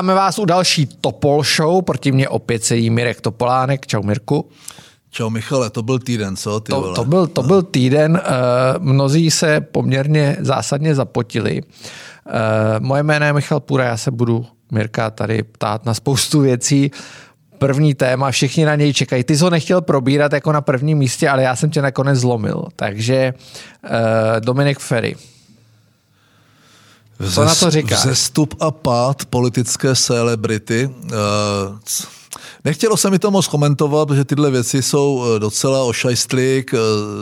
Vítáme 0.00 0.14
vás 0.14 0.38
u 0.38 0.44
další 0.44 0.86
Topol 1.00 1.42
Show. 1.42 1.82
Proti 1.82 2.12
mě 2.12 2.28
opět 2.28 2.64
sedí 2.64 2.90
Mirek 2.90 3.20
Topolánek. 3.20 3.86
Čau 3.86 4.02
Mirku. 4.02 4.48
Čau 5.10 5.30
Michale, 5.30 5.70
to 5.70 5.82
byl 5.82 5.98
týden, 5.98 6.36
co? 6.36 6.60
Ty 6.60 6.72
to, 6.72 6.94
to, 6.94 7.04
byl, 7.04 7.26
to 7.26 7.42
byl 7.42 7.62
týden. 7.62 8.12
Uh, 8.12 8.82
mnozí 8.84 9.30
se 9.30 9.60
poměrně 9.60 10.36
zásadně 10.40 10.94
zapotili. 10.94 11.62
Uh, 11.62 12.32
moje 12.78 13.02
jméno 13.02 13.26
je 13.26 13.32
Michal 13.32 13.60
Půra, 13.60 13.84
já 13.84 13.96
se 13.96 14.10
budu 14.10 14.46
Mirka 14.72 15.10
tady 15.10 15.42
ptát 15.42 15.86
na 15.86 15.94
spoustu 15.94 16.40
věcí. 16.40 16.90
První 17.58 17.94
téma, 17.94 18.30
všichni 18.30 18.64
na 18.64 18.74
něj 18.74 18.92
čekají. 18.92 19.24
Ty 19.24 19.36
jsi 19.36 19.44
ho 19.44 19.50
nechtěl 19.50 19.80
probírat 19.80 20.32
jako 20.32 20.52
na 20.52 20.60
prvním 20.60 20.98
místě, 20.98 21.28
ale 21.28 21.42
já 21.42 21.56
jsem 21.56 21.70
tě 21.70 21.82
nakonec 21.82 22.18
zlomil. 22.18 22.64
Takže 22.76 23.34
uh, 23.84 23.90
Dominik 24.40 24.78
Ferry. 24.78 25.16
Co 27.34 27.44
na 27.44 27.54
to 27.54 27.70
říkáš? 27.70 28.04
Vzestup 28.04 28.54
a 28.60 28.70
pád 28.70 29.24
politické 29.24 29.96
celebrity. 29.96 30.90
Uh, 31.04 31.78
Nechtělo 32.64 32.96
se 32.96 33.10
mi 33.10 33.18
to 33.18 33.30
moc 33.30 33.46
komentovat, 33.46 34.06
protože 34.06 34.24
tyhle 34.24 34.50
věci 34.50 34.82
jsou 34.82 35.24
eh, 35.24 35.38
docela 35.38 35.82
ošajstlík. 35.84 36.74
Eh, 36.74 36.78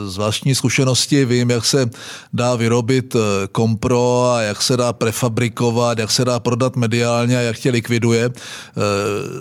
z 0.09 0.17
vlastní 0.17 0.55
zkušenosti 0.55 1.25
vím, 1.25 1.49
jak 1.49 1.65
se 1.65 1.89
dá 2.33 2.55
vyrobit 2.55 3.15
eh, 3.15 3.19
kompro 3.51 4.31
a 4.31 4.41
jak 4.41 4.61
se 4.61 4.77
dá 4.77 4.93
prefabrikovat, 4.93 5.99
jak 5.99 6.11
se 6.11 6.25
dá 6.25 6.39
prodat 6.39 6.75
mediálně 6.75 7.37
a 7.37 7.41
jak 7.41 7.57
tě 7.57 7.69
likviduje. 7.69 8.29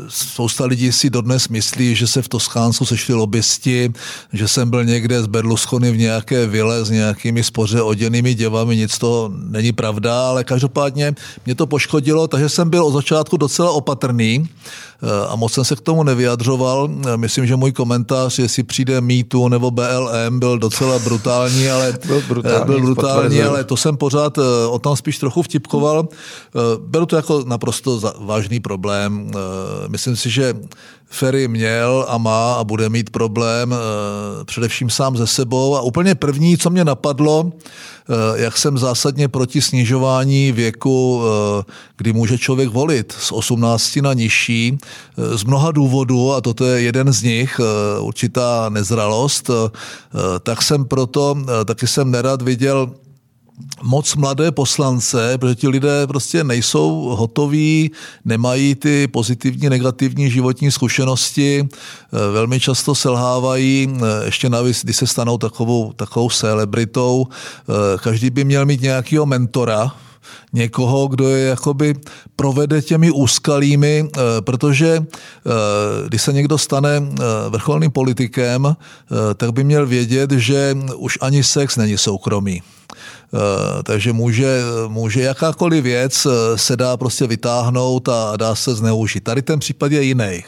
Spousta 0.08 0.64
lidí 0.64 0.92
si 0.92 1.10
dodnes 1.10 1.48
myslí, 1.48 1.94
že 1.94 2.06
se 2.06 2.22
v 2.22 2.28
Toskánsku 2.28 2.84
sešli 2.84 3.14
lobbysti, 3.14 3.92
že 4.32 4.48
jsem 4.48 4.70
byl 4.70 4.84
někde 4.84 5.22
z 5.22 5.26
Berlusconi 5.26 5.90
v 5.90 5.96
nějaké 5.96 6.46
vile 6.46 6.84
s 6.84 6.90
nějakými 6.90 7.44
spoře 7.44 7.82
oděnými 7.82 8.34
děvami, 8.34 8.76
nic 8.76 8.98
to 8.98 9.32
není 9.34 9.72
pravda, 9.72 10.28
ale 10.28 10.44
každopádně 10.44 11.14
mě 11.46 11.54
to 11.54 11.66
poškodilo, 11.66 12.28
takže 12.28 12.48
jsem 12.48 12.70
byl 12.70 12.84
od 12.84 12.92
začátku 12.92 13.36
docela 13.36 13.70
opatrný 13.70 14.48
a 15.28 15.36
moc 15.36 15.52
jsem 15.52 15.64
se 15.64 15.76
k 15.76 15.80
tomu 15.80 16.02
nevyjadřoval. 16.02 16.88
Myslím, 17.16 17.46
že 17.46 17.56
můj 17.56 17.72
komentář, 17.72 18.38
jestli 18.38 18.62
přijde 18.62 19.00
mýtu 19.00 19.48
nebo 19.48 19.70
BLM, 19.70 20.38
byl 20.38 20.58
docela 20.58 20.98
brutální, 20.98 21.70
ale, 21.70 21.98
byl 22.06 22.22
brutální, 22.28 22.66
byl 22.66 22.80
brutální 22.80 23.42
ale 23.42 23.64
to 23.64 23.76
jsem 23.76 23.96
pořád 23.96 24.38
eh, 24.38 24.66
o 24.66 24.78
tom 24.78 24.96
spíš 24.96 25.18
trochu 25.18 25.42
vtipkoval. 25.42 26.08
Eh, 26.10 26.58
beru 26.78 27.06
to 27.06 27.16
jako 27.16 27.44
naprosto 27.46 28.00
vážný 28.20 28.60
problém. 28.60 29.30
Eh, 29.34 29.38
myslím 29.88 30.16
si, 30.16 30.30
že 30.30 30.54
Ferry 31.10 31.48
měl 31.48 32.06
a 32.08 32.18
má 32.18 32.54
a 32.54 32.64
bude 32.64 32.88
mít 32.88 33.10
problém 33.10 33.74
především 34.44 34.90
sám 34.90 35.16
ze 35.16 35.26
sebou. 35.26 35.76
A 35.76 35.80
úplně 35.80 36.14
první, 36.14 36.58
co 36.58 36.70
mě 36.70 36.84
napadlo, 36.84 37.52
jak 38.34 38.58
jsem 38.58 38.78
zásadně 38.78 39.28
proti 39.28 39.62
snižování 39.62 40.52
věku, 40.52 41.22
kdy 41.96 42.12
může 42.12 42.38
člověk 42.38 42.68
volit 42.68 43.14
z 43.18 43.32
18 43.32 43.96
na 43.96 44.12
nižší, 44.12 44.78
z 45.34 45.44
mnoha 45.44 45.72
důvodů, 45.72 46.32
a 46.32 46.40
toto 46.40 46.64
je 46.64 46.80
jeden 46.80 47.12
z 47.12 47.22
nich, 47.22 47.60
eh, 47.60 48.00
určitá 48.00 48.68
nezralost, 48.68 49.50
eh, 49.50 49.70
tak 50.40 50.62
jsem 50.62 50.84
proto, 50.84 51.36
eh, 51.38 51.64
taky 51.64 51.86
jsem 51.86 52.10
nerad 52.10 52.42
viděl 52.42 52.90
moc 53.82 54.16
mladé 54.16 54.52
poslance, 54.52 55.38
protože 55.38 55.54
ti 55.54 55.68
lidé 55.68 56.06
prostě 56.06 56.44
nejsou 56.44 57.14
hotoví, 57.18 57.90
nemají 58.24 58.74
ty 58.74 59.08
pozitivní, 59.08 59.68
negativní 59.68 60.30
životní 60.30 60.70
zkušenosti, 60.70 61.68
velmi 62.32 62.60
často 62.60 62.94
selhávají, 62.94 63.98
ještě 64.24 64.48
navíc, 64.48 64.84
když 64.84 64.96
se 64.96 65.06
stanou 65.06 65.38
takovou, 65.38 65.92
takovou 65.92 66.30
celebritou. 66.30 67.26
Každý 68.02 68.30
by 68.30 68.44
měl 68.44 68.66
mít 68.66 68.80
nějakého 68.80 69.26
mentora, 69.26 69.92
někoho, 70.52 71.08
kdo 71.08 71.28
je 71.28 71.48
jakoby 71.48 71.94
provede 72.36 72.82
těmi 72.82 73.10
úskalými, 73.10 74.08
eh, 74.08 74.20
protože 74.40 74.96
eh, 74.96 75.50
když 76.08 76.22
se 76.22 76.32
někdo 76.32 76.58
stane 76.58 76.90
eh, 76.96 77.22
vrcholným 77.48 77.90
politikem, 77.90 78.76
tak 79.34 79.52
by 79.52 79.64
měl 79.64 79.86
vědět, 79.86 80.30
že 80.30 80.76
už 80.96 81.18
ani 81.20 81.44
sex 81.44 81.76
není 81.76 81.98
soukromý. 81.98 82.62
Takže 83.82 84.12
může, 84.12 84.60
může 84.88 85.22
jakákoliv 85.22 85.84
věc 85.84 86.26
se 86.56 86.76
dá 86.76 86.96
prostě 86.96 87.26
vytáhnout 87.26 88.08
a 88.08 88.36
dá 88.36 88.54
se 88.54 88.74
zneužít. 88.74 89.24
Tady 89.24 89.42
ten 89.42 89.58
případ 89.58 89.92
je 89.92 90.02
jiný. 90.02 90.44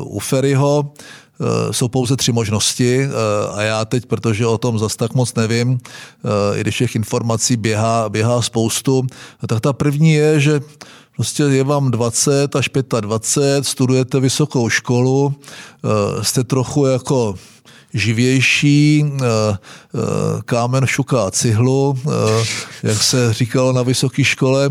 U 0.00 0.18
Ferryho 0.18 0.92
Eh, 1.40 1.72
jsou 1.72 1.88
pouze 1.88 2.16
tři 2.16 2.32
možnosti 2.32 3.00
eh, 3.00 3.08
a 3.54 3.62
já 3.62 3.84
teď, 3.84 4.06
protože 4.06 4.46
o 4.46 4.58
tom 4.58 4.78
zas 4.78 4.96
tak 4.96 5.14
moc 5.14 5.34
nevím, 5.34 5.78
eh, 6.24 6.58
i 6.58 6.60
když 6.60 6.78
těch 6.78 6.96
informací 6.96 7.56
běhá, 7.56 8.08
běhá 8.08 8.42
spoustu, 8.42 9.06
tak 9.46 9.60
ta 9.60 9.72
první 9.72 10.12
je, 10.12 10.40
že 10.40 10.60
Prostě 11.16 11.42
je 11.42 11.64
vám 11.64 11.90
20 11.90 12.56
až 12.56 12.70
25, 13.00 13.66
studujete 13.66 14.20
vysokou 14.20 14.68
školu, 14.68 15.34
jste 16.22 16.44
trochu 16.44 16.86
jako 16.86 17.34
živější, 17.96 19.04
eh, 19.04 19.24
eh, 19.24 19.58
kámen 20.44 20.86
šuká 20.86 21.30
cihlu, 21.30 21.98
eh, 22.06 22.44
jak 22.82 23.02
se 23.02 23.32
říkalo 23.32 23.72
na 23.72 23.82
vysoké 23.82 24.24
škole. 24.24 24.70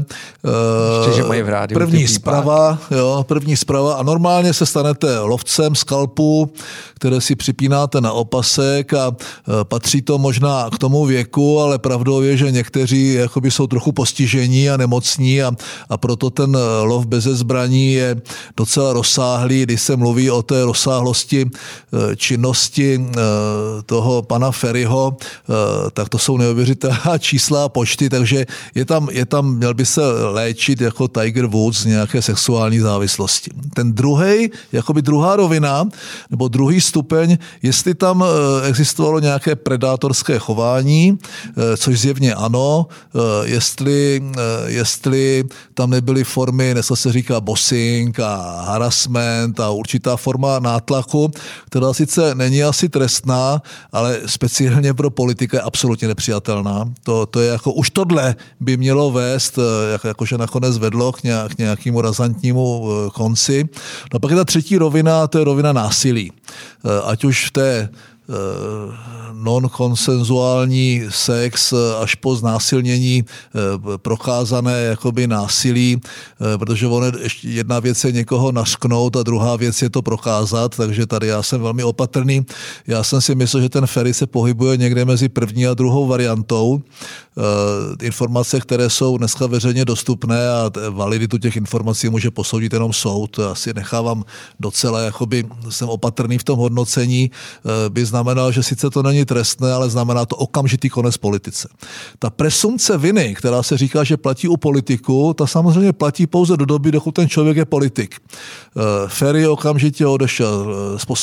Ještě, 0.98 1.22
že 1.22 1.24
mají 1.24 1.42
v 1.42 1.50
rádiu 1.50 1.80
první 1.80 2.08
zprava, 2.08 2.78
jo, 2.92 3.26
první 3.28 3.58
zprava 3.58 3.94
a 3.94 4.04
normálně 4.04 4.54
se 4.54 4.66
stanete 4.66 5.20
lovcem 5.20 5.76
skalpu, 5.76 6.54
které 6.94 7.22
si 7.22 7.36
připínáte 7.36 8.02
na 8.02 8.12
opasek 8.12 8.94
a 8.94 9.16
patří 9.64 10.02
to 10.02 10.18
možná 10.18 10.70
k 10.70 10.78
tomu 10.78 11.06
věku, 11.06 11.60
ale 11.60 11.80
pravdou 11.80 12.22
je, 12.22 12.38
že 12.38 12.52
někteří 12.52 13.14
jakoby 13.14 13.52
jsou 13.52 13.68
trochu 13.68 13.92
postižení 13.92 14.70
a 14.70 14.78
nemocní 14.78 15.44
a, 15.44 15.52
a 15.90 15.98
proto 15.98 16.30
ten 16.30 16.58
lov 16.82 17.06
bez 17.06 17.24
zbraní 17.24 17.94
je 17.94 18.22
docela 18.58 18.94
rozsáhlý, 18.94 19.64
když 19.64 19.82
se 19.82 19.96
mluví 19.96 20.32
o 20.32 20.42
té 20.42 20.64
rozsáhlosti 20.64 21.50
činnosti 22.16 23.06
toho 23.86 24.22
pana 24.22 24.52
Ferryho, 24.52 25.18
eh, 25.20 25.92
tak 25.94 26.10
to 26.10 26.18
jsou 26.20 26.38
neuvěřitelná 26.38 27.18
čísla 27.20 27.66
a 27.66 27.70
počty, 27.70 28.10
takže 28.10 28.46
je 28.76 28.86
tam, 28.86 29.08
je 29.12 29.26
tam, 29.26 29.56
měl 29.56 29.74
by 29.74 29.86
se 29.86 30.02
léčit 30.32 30.82
jako 30.82 31.08
Tiger 31.08 31.46
Woods 31.46 31.86
nějaké 31.86 32.22
sexuální 32.22 32.80
závislosti. 32.80 33.52
Ten 33.74 33.94
druhý, 33.94 34.52
jakoby 34.72 35.02
druhá 35.02 35.36
rovina, 35.36 35.90
nebo 36.30 36.48
druhý 36.48 36.82
stupeň, 36.82 37.38
jestli 37.62 37.94
tam 37.94 38.24
eh, 38.24 38.68
existovalo 38.68 39.20
nějaké 39.20 39.56
predátorské 39.56 40.40
chování, 40.40 41.18
což 41.78 42.00
zjevně 42.00 42.34
ano, 42.36 42.88
jestli, 43.44 44.24
jestli 44.66 45.44
tam 45.74 45.90
nebyly 45.90 46.24
formy, 46.24 46.74
dneska 46.74 46.96
se 46.96 47.12
říká 47.12 47.42
bossing 47.42 48.20
a 48.20 48.62
harassment 48.68 49.60
a 49.60 49.70
určitá 49.70 50.18
forma 50.18 50.60
nátlaku, 50.60 51.32
která 51.66 51.94
sice 51.94 52.36
není 52.36 52.64
asi 52.64 52.90
trestná, 52.90 53.05
ale 53.92 54.20
speciálně 54.26 54.94
pro 54.94 55.10
politika 55.10 55.58
je 55.58 55.62
absolutně 55.62 56.08
nepřijatelná. 56.08 56.86
To, 57.04 57.26
to 57.26 57.42
je 57.42 57.50
jako, 57.50 57.74
už 57.74 57.90
tohle 57.90 58.36
by 58.60 58.78
mělo 58.78 59.12
vést, 59.12 59.58
eh, 59.58 59.92
jak, 59.92 60.04
jakože 60.04 60.38
nakonec 60.38 60.78
vedlo 60.78 61.12
k, 61.12 61.24
nějak, 61.24 61.56
k 61.56 61.58
nějakému 61.58 62.02
razantnímu 62.02 62.90
eh, 62.90 63.10
konci. 63.10 63.70
No 64.14 64.20
pak 64.20 64.32
je 64.32 64.38
ta 64.38 64.46
třetí 64.46 64.78
rovina, 64.78 65.28
to 65.28 65.38
je 65.38 65.44
rovina 65.44 65.74
násilí. 65.74 66.32
Eh, 66.32 67.02
ať 67.06 67.24
už 67.24 67.48
v 67.48 67.52
té 67.52 67.90
non-konsenzuální 69.34 71.04
sex 71.10 71.74
až 72.02 72.16
po 72.16 72.36
znásilnění 72.36 73.24
eh, 73.26 73.98
prokázané 73.98 74.82
jakoby 74.82 75.28
násilí, 75.28 76.02
eh, 76.02 76.58
protože 76.58 76.88
ono 76.88 77.12
jedna 77.44 77.80
věc 77.80 78.04
je 78.04 78.12
někoho 78.12 78.52
nasknout 78.52 79.16
a 79.16 79.24
druhá 79.24 79.56
věc 79.56 79.82
je 79.82 79.90
to 79.90 80.02
prokázat, 80.02 80.76
takže 80.76 81.06
tady 81.06 81.28
já 81.28 81.44
jsem 81.44 81.62
velmi 81.62 81.84
opatrný. 81.84 82.46
Já 82.88 83.04
jsem 83.04 83.22
si 83.22 83.36
myslel, 83.36 83.62
že 83.62 83.70
ten 83.70 83.88
Ferry 83.88 84.14
se 84.14 84.28
pohybuje 84.28 84.78
někde 84.78 85.06
mezi 85.06 85.30
první 85.30 85.68
a 85.68 85.74
druhou 85.74 86.08
variantou. 86.08 86.82
Informace, 88.02 88.60
které 88.60 88.90
jsou 88.90 89.18
dneska 89.18 89.48
veřejně 89.48 89.86
dostupné 89.86 90.50
a 90.50 90.72
validitu 90.90 91.38
těch 91.38 91.56
informací 91.56 92.10
může 92.10 92.32
posoudit 92.32 92.74
jenom 92.74 92.94
soud. 92.94 93.40
Asi 93.40 93.74
nechávám 93.74 94.24
docela, 94.60 95.00
jakoby 95.02 95.44
jsem 95.70 95.90
opatrný 95.90 96.38
v 96.38 96.44
tom 96.44 96.60
hodnocení, 96.60 97.32
by 97.90 98.06
znamenal, 98.16 98.52
že 98.52 98.64
sice 98.64 98.90
to 98.90 99.04
není 99.04 99.26
trestné, 99.28 99.74
ale 99.74 99.92
znamená 99.92 100.24
to 100.26 100.40
okamžitý 100.40 100.88
konec 100.90 101.18
politice. 101.20 101.68
Ta 102.20 102.30
presumce 102.30 102.98
viny, 102.98 103.36
která 103.36 103.60
se 103.64 103.78
říká, 103.78 104.04
že 104.04 104.18
platí 104.18 104.48
u 104.48 104.58
politiku, 104.58 105.36
ta 105.36 105.48
samozřejmě 105.48 105.94
platí 105.94 106.28
pouze 106.28 106.56
do 106.58 106.66
doby, 106.66 106.96
dokud 106.96 107.12
ten 107.12 107.28
člověk 107.28 107.58
je 107.58 107.66
politik. 107.66 108.16
Eh, 108.16 108.82
Ferry 109.08 109.48
okamžitě 109.48 110.08
odešel 110.08 110.56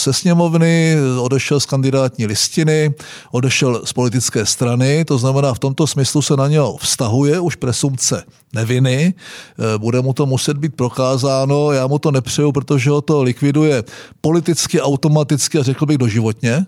ze 0.05 0.12
sněmovny, 0.12 0.97
odešel 1.21 1.61
z 1.61 1.67
kandidátní 1.67 2.27
listiny, 2.27 2.93
odešel 3.33 3.83
z 3.85 3.93
politické 3.93 4.47
strany, 4.47 5.05
to 5.05 5.19
znamená 5.19 5.55
v 5.55 5.59
tomto 5.59 5.87
smyslu 5.87 6.23
se 6.23 6.37
na 6.37 6.49
něho 6.49 6.77
vztahuje 6.77 7.41
už 7.41 7.56
presumce 7.56 8.25
neviny, 8.53 9.15
eh, 9.17 9.79
bude 9.79 10.00
mu 10.00 10.12
to 10.12 10.27
muset 10.27 10.56
být 10.61 10.77
prokázáno, 10.77 11.73
já 11.73 11.87
mu 11.87 11.99
to 11.99 12.11
nepřeju, 12.11 12.53
protože 12.53 12.91
ho 12.91 13.00
to 13.00 13.23
likviduje 13.23 13.85
politicky, 14.21 14.81
automaticky 14.81 15.59
a 15.59 15.62
řekl 15.62 15.87
bych 15.87 15.99
doživotně, 15.99 16.67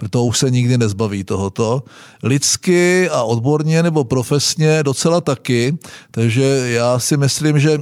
proto 0.00 0.24
už 0.24 0.38
se 0.38 0.50
nikdy 0.50 0.78
nezbaví 0.78 1.24
tohoto. 1.24 1.82
Lidsky 2.22 3.08
a 3.08 3.22
odborně 3.22 3.82
nebo 3.82 4.04
profesně 4.04 4.82
docela 4.82 5.20
taky, 5.20 5.78
takže 6.10 6.42
já 6.72 6.98
si 6.98 7.16
myslím, 7.16 7.60
že 7.60 7.78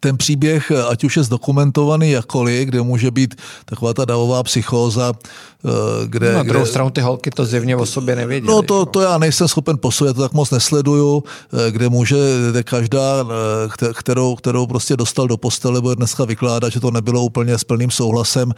ten 0.00 0.16
příběh, 0.16 0.72
ať 0.88 1.04
už 1.04 1.16
je 1.16 1.22
zdokumentovaný 1.22 2.10
jakoliv, 2.10 2.68
kde 2.68 2.82
může 2.82 3.10
být 3.10 3.34
taková 3.64 3.94
ta 3.94 4.04
davová 4.04 4.42
psychóza, 4.42 5.12
eh, 5.12 5.68
kde... 6.06 6.32
Na 6.32 6.42
druhou 6.42 6.64
kde, 6.64 6.70
stranu 6.70 6.90
ty 6.90 7.00
holky 7.00 7.30
to 7.30 7.44
zjevně 7.44 7.76
o 7.76 7.86
sobě 7.86 8.16
nevěděly. 8.16 8.54
No 8.54 8.62
to, 8.62 8.86
to 8.86 9.00
já 9.00 9.18
nejsem 9.18 9.48
schopen 9.48 9.78
posoudit, 9.78 10.16
to 10.16 10.22
tak 10.22 10.32
moc 10.32 10.50
nesleduju, 10.50 11.24
eh, 11.52 11.70
kde 11.70 11.88
může 11.88 12.16
kde 12.50 12.62
každá, 12.62 13.26
eh, 13.82 13.92
kterou, 13.94 14.36
kterou 14.36 14.66
prostě 14.66 14.96
dostal 14.96 15.28
do 15.28 15.36
postele, 15.36 15.80
bude 15.80 15.96
dneska 15.96 16.24
vykládat, 16.24 16.72
že 16.72 16.80
to 16.80 16.90
nebylo 16.90 17.24
úplně 17.24 17.58
s 17.58 17.64
plným 17.64 17.90
souhlasem. 17.90 18.52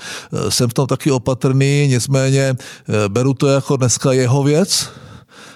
Jsem 0.49 0.71
v 0.71 0.75
tom 0.75 0.87
taky 0.87 1.11
opatrný, 1.11 1.87
nicméně 1.88 2.55
beru 3.09 3.35
to 3.35 3.49
jako 3.49 3.76
dneska 3.76 4.12
jeho 4.12 4.43
věc, 4.43 4.91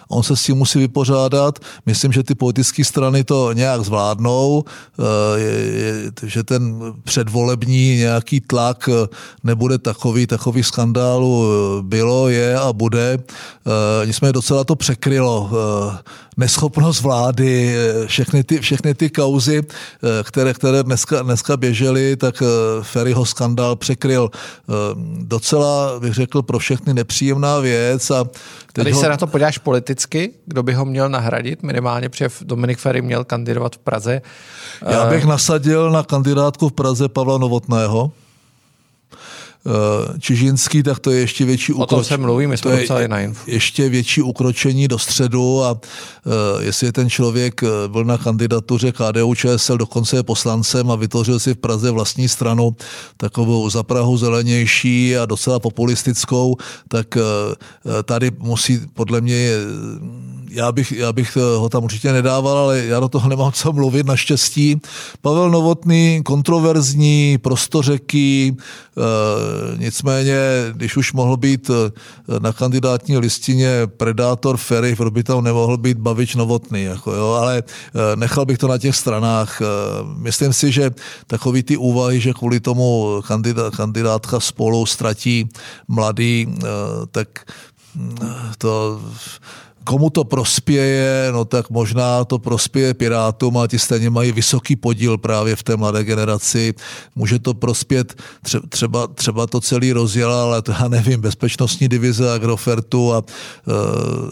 on 0.09 0.23
se 0.23 0.37
s 0.37 0.43
tím 0.43 0.57
musí 0.57 0.79
vypořádat. 0.79 1.59
Myslím, 1.87 2.13
že 2.13 2.23
ty 2.23 2.35
politické 2.35 2.85
strany 2.85 3.25
to 3.25 3.53
nějak 3.53 3.85
zvládnou, 3.85 4.65
eh, 6.23 6.29
že 6.29 6.43
ten 6.43 6.83
předvolební 7.05 7.97
nějaký 7.97 8.41
tlak 8.41 8.89
eh, 8.89 9.07
nebude 9.45 9.79
takový, 9.79 10.27
takový 10.27 10.63
skandálu 10.63 11.45
eh, 11.45 11.83
bylo, 11.83 12.29
je 12.29 12.59
a 12.59 12.73
bude. 12.73 13.19
Nicméně 14.05 14.33
docela 14.33 14.65
to 14.65 14.77
překrylo 14.77 15.51
neschopnost 16.37 17.01
vlády, 17.01 17.77
všechny 18.07 18.45
ty, 18.45 18.59
všechny 18.61 18.95
ty 18.95 19.11
kauzy, 19.11 19.63
které, 20.23 20.55
které 20.55 20.83
dneska, 20.83 21.23
dneska 21.23 21.57
běžely, 21.57 22.17
tak 22.17 22.43
Ferryho 22.83 23.27
skandál 23.27 23.77
překryl 23.77 24.31
docela, 25.19 26.01
bych 26.01 26.15
řekl, 26.15 26.43
pro 26.43 26.59
všechny 26.59 26.95
nepříjemná 26.95 27.59
věc. 27.59 28.11
A 28.11 28.25
Když 28.83 28.95
ho... 28.95 29.01
se 29.01 29.09
na 29.09 29.17
to 29.17 29.27
podíváš 29.27 29.59
politicky, 29.59 29.95
kdo 30.47 30.63
by 30.63 30.73
ho 30.73 30.85
měl 30.85 31.09
nahradit, 31.09 31.63
minimálně, 31.63 32.09
protože 32.09 32.29
Dominik 32.43 32.79
Ferry 32.79 33.03
měl 33.03 33.25
kandidovat 33.25 33.75
v 33.75 33.79
Praze. 33.79 34.23
Já 34.91 35.07
bych 35.07 35.25
nasadil 35.25 35.91
na 35.91 36.03
kandidátku 36.03 36.69
v 36.69 36.73
Praze 36.73 37.09
Pavla 37.09 37.39
Novotného. 37.39 38.13
Eh, 39.67 40.19
Čižinský, 40.19 40.83
tak 40.83 40.99
to 40.99 41.11
je 41.11 41.21
ještě 41.21 41.45
větší 41.45 41.73
ukročení. 41.73 41.93
O 41.93 41.97
tom 41.97 42.05
se 42.05 42.17
mluví, 42.17 42.47
my 42.47 42.57
jsme 42.57 42.87
to 42.87 42.99
je 42.99 43.09
na 43.09 43.21
info. 43.21 43.51
Ještě 43.51 43.89
větší 43.89 44.23
ukročení 44.23 44.89
do 44.89 44.99
středu 44.99 45.65
a 45.65 45.73
uh, 45.73 45.81
jestli 46.61 46.87
je 46.87 46.93
ten 46.93 47.11
člověk 47.11 47.63
eh, 47.63 47.69
byl 47.89 48.05
na 48.05 48.19
kandidatuře 48.19 48.93
KDU 48.93 49.35
ČSL, 49.35 49.77
dokonce 49.77 50.17
je 50.17 50.23
poslancem 50.23 50.91
a 50.91 50.97
vytvořil 50.97 51.39
si 51.41 51.55
v 51.55 51.59
Praze 51.59 51.91
vlastní 51.91 52.29
stranu, 52.29 52.77
takovou 53.17 53.71
za 53.71 53.83
Prahu 53.83 54.17
zelenější 54.17 55.17
a 55.17 55.27
docela 55.27 55.59
populistickou, 55.59 56.57
tak 56.89 57.19
tady 58.05 58.31
musí 58.39 58.81
podle 58.95 59.21
mě 59.21 59.51
já 60.55 60.73
bych, 60.73 60.93
já 60.93 61.13
bych 61.13 61.37
ho 61.37 61.69
tam 61.69 61.85
určitě 61.85 62.13
nedával, 62.13 62.59
ale 62.59 62.85
já 62.85 63.01
do 63.01 63.09
toho 63.09 63.29
nemám 63.29 63.53
co 63.53 63.73
mluvit, 63.73 64.07
naštěstí. 64.07 64.81
Pavel 65.21 65.51
Novotný, 65.51 66.23
kontroverzní, 66.25 67.39
prostořeký, 67.39 68.57
e, 68.57 69.79
nicméně, 69.79 70.39
když 70.73 70.97
už 70.97 71.13
mohl 71.13 71.37
být 71.37 71.71
eh, 71.71 72.41
na 72.41 72.53
kandidátní 72.53 73.19
listině 73.19 73.87
Predátor 73.87 74.57
Ferry, 74.57 74.97
proč 74.97 75.13
by 75.13 75.23
tam 75.23 75.45
nemohl 75.45 75.77
být 75.77 75.99
Bavič 75.99 76.35
Novotný, 76.35 76.83
jako 76.83 77.13
jo, 77.13 77.29
ale 77.31 77.63
nechal 78.15 78.45
bych 78.45 78.59
to 78.59 78.69
na 78.69 78.79
těch 78.79 78.97
stranách. 78.97 79.63
Myslím 80.17 80.53
si, 80.53 80.73
že 80.73 80.91
takový 81.27 81.63
ty 81.63 81.77
úvahy, 81.77 82.21
že 82.21 82.33
kvůli 82.33 82.61
tomu 82.61 83.21
kandidát, 83.27 83.77
kandidátka 83.77 84.41
spolu 84.41 84.87
ztratí 84.87 85.49
mladý, 85.89 86.47
tak 87.11 87.29
mm, 87.95 88.19
to 88.59 89.01
Komu 89.85 90.11
to 90.11 90.25
prospěje, 90.25 91.29
no 91.33 91.45
tak 91.45 91.71
možná 91.71 92.25
to 92.25 92.39
prospěje 92.39 92.95
Pirátům, 92.95 93.59
a 93.59 93.67
ti 93.67 93.79
stejně 93.79 94.11
mají 94.11 94.33
vysoký 94.33 94.77
podíl 94.77 95.19
právě 95.19 95.57
v 95.57 95.63
té 95.63 95.77
mladé 95.77 96.05
generaci. 96.05 96.75
Může 97.15 97.39
to 97.39 97.55
prospět 97.55 98.15
třeba, 98.69 99.07
třeba 99.07 99.47
to 99.47 99.61
celý 99.61 99.93
rozjel, 99.93 100.33
ale 100.33 100.63
to 100.63 100.73
já 100.73 100.89
nevím, 100.89 101.21
bezpečnostní 101.21 101.89
divize 101.89 102.33
Agrofertu, 102.33 103.15
a, 103.15 103.23
eh, 103.69 103.73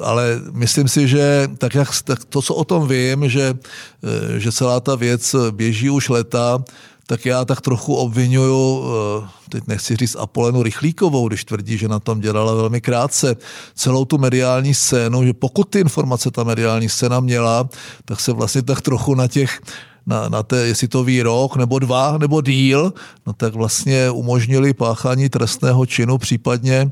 ale 0.00 0.40
myslím 0.52 0.88
si, 0.88 1.08
že 1.08 1.48
tak, 1.58 1.74
jak, 1.74 1.88
tak 2.04 2.24
to, 2.24 2.42
co 2.42 2.54
o 2.54 2.64
tom 2.64 2.88
vím, 2.88 3.28
že, 3.28 3.54
eh, 3.54 4.40
že 4.40 4.52
celá 4.52 4.80
ta 4.80 4.94
věc 4.94 5.36
běží 5.50 5.90
už 5.90 6.08
leta, 6.08 6.64
tak 7.06 7.26
já 7.26 7.44
tak 7.44 7.60
trochu 7.60 7.94
obvinuju, 7.94 8.84
eh, 8.84 9.28
teď 9.48 9.64
nechci 9.66 9.96
říct 9.96 10.16
Apolenu 10.16 10.62
Rychlíkovou, 10.62 11.28
když 11.28 11.44
tvrdí, 11.44 11.78
že 11.78 11.88
na 11.88 11.98
tom 11.98 12.20
dělala 12.20 12.54
velmi 12.54 12.80
krátce, 12.80 13.36
celou 13.74 14.04
tu 14.04 14.18
mediální 14.18 14.74
scénu, 14.74 15.24
že 15.24 15.32
pokud 15.32 15.64
ty 15.64 15.80
informace 15.80 16.30
ta 16.30 16.44
mediální 16.44 16.88
scéna 16.88 17.20
měla, 17.20 17.68
tak 18.04 18.20
se 18.20 18.32
vlastně 18.32 18.62
tak 18.62 18.80
trochu 18.80 19.14
na 19.14 19.28
těch 19.28 19.60
na, 20.06 20.28
na 20.28 20.42
té, 20.42 20.56
jestli 20.56 20.88
to 20.88 21.04
ví 21.04 21.22
rok 21.22 21.56
nebo 21.56 21.78
dva 21.78 22.18
nebo 22.18 22.40
díl, 22.40 22.92
no 23.26 23.32
tak 23.32 23.54
vlastně 23.54 24.10
umožnili 24.10 24.74
páchání 24.74 25.28
trestného 25.28 25.86
činu, 25.86 26.18
případně 26.18 26.90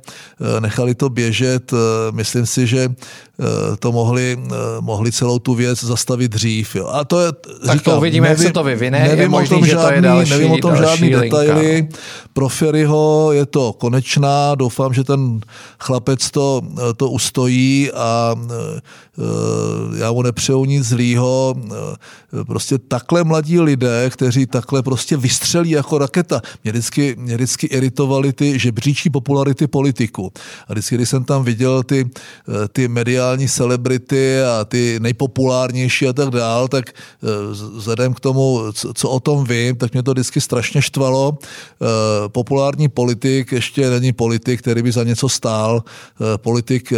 eh, 0.57 0.61
nechali 0.61 0.95
to 0.95 1.09
běžet. 1.09 1.73
Eh, 1.73 1.77
myslím 2.13 2.47
si, 2.47 2.67
že 2.67 2.95
to 3.79 3.93
mohli, 3.93 4.39
mohli 4.81 5.13
celou 5.13 5.39
tu 5.39 5.55
věc 5.55 5.85
zastavit 5.85 6.31
dřív. 6.31 6.77
Jo. 6.77 6.87
A 6.87 7.05
to 7.05 7.21
je, 7.21 7.33
tak 7.67 7.79
říkám, 7.79 7.95
to 7.95 7.99
uvidíme, 7.99 8.29
nevím, 8.29 8.43
jak 8.43 8.49
se 8.49 8.53
to 8.53 8.65
vyvine. 8.65 9.01
Nevím 9.01 9.21
je 9.21 9.29
možný, 9.29 9.57
o 9.57 9.59
tom 9.59 9.67
žádný, 9.67 9.71
že 9.71 9.77
to 9.77 9.93
je 9.93 10.03
další, 10.03 10.31
nevím 10.31 10.51
o 10.51 10.59
tom 10.59 10.77
žádný 10.77 11.17
linka. 11.17 11.39
detaily. 11.39 11.89
Pro 12.33 12.49
Ferryho 12.49 13.33
je 13.33 13.47
to 13.47 13.73
konečná. 13.73 14.55
Doufám, 14.55 14.95
že 14.95 15.05
ten 15.05 15.41
chlapec 15.81 16.31
to, 16.31 16.63
to 16.97 17.11
ustojí 17.11 17.93
a 17.93 18.35
já 19.97 20.13
mu 20.13 20.23
nepřeju 20.23 20.65
nic 20.65 20.87
zlýho. 20.87 21.55
Prostě 22.47 22.79
takhle 22.79 23.25
mladí 23.25 23.61
lidé, 23.61 24.11
kteří 24.11 24.47
takhle 24.47 24.83
prostě 24.83 25.17
vystřelí 25.17 25.71
jako 25.71 25.99
raketa, 25.99 26.41
mě 26.65 26.73
vždycky, 26.73 27.17
mě 27.19 27.35
vždycky 27.35 27.67
iritovaly 27.67 28.33
ty 28.33 28.59
žebříčí 28.59 29.11
popularity 29.11 29.67
politiku. 29.67 30.33
A 30.69 30.73
vždycky, 30.73 30.95
když 30.95 31.09
jsem 31.09 31.25
tam 31.25 31.45
viděl 31.45 31.83
ty, 31.83 32.11
ty 32.73 32.89
mediální 32.89 33.30
celebrity 33.39 34.43
a 34.43 34.65
ty 34.65 34.99
nejpopulárnější 35.01 36.09
a 36.09 36.13
tak 36.13 36.31
dál, 36.31 36.69
tak 36.69 36.91
eh, 36.91 37.27
vzhledem 37.53 38.15
k 38.15 38.21
tomu, 38.21 38.61
co 38.73 39.11
o 39.11 39.21
tom 39.21 39.45
vím, 39.45 39.77
tak 39.77 39.93
mě 39.93 40.03
to 40.03 40.13
vždycky 40.13 40.41
strašně 40.41 40.83
štvalo. 40.83 41.39
Eh, 41.43 41.87
populární 42.29 42.89
politik 42.89 43.53
ještě 43.53 43.91
není 43.91 44.13
politik, 44.13 44.61
který 44.61 44.83
by 44.83 44.93
za 44.93 45.05
něco 45.05 45.29
stál. 45.29 45.83
Eh, 45.85 46.39
politik 46.39 46.93